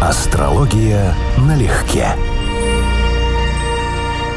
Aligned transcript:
Астрология 0.00 1.12
налегке. 1.38 2.06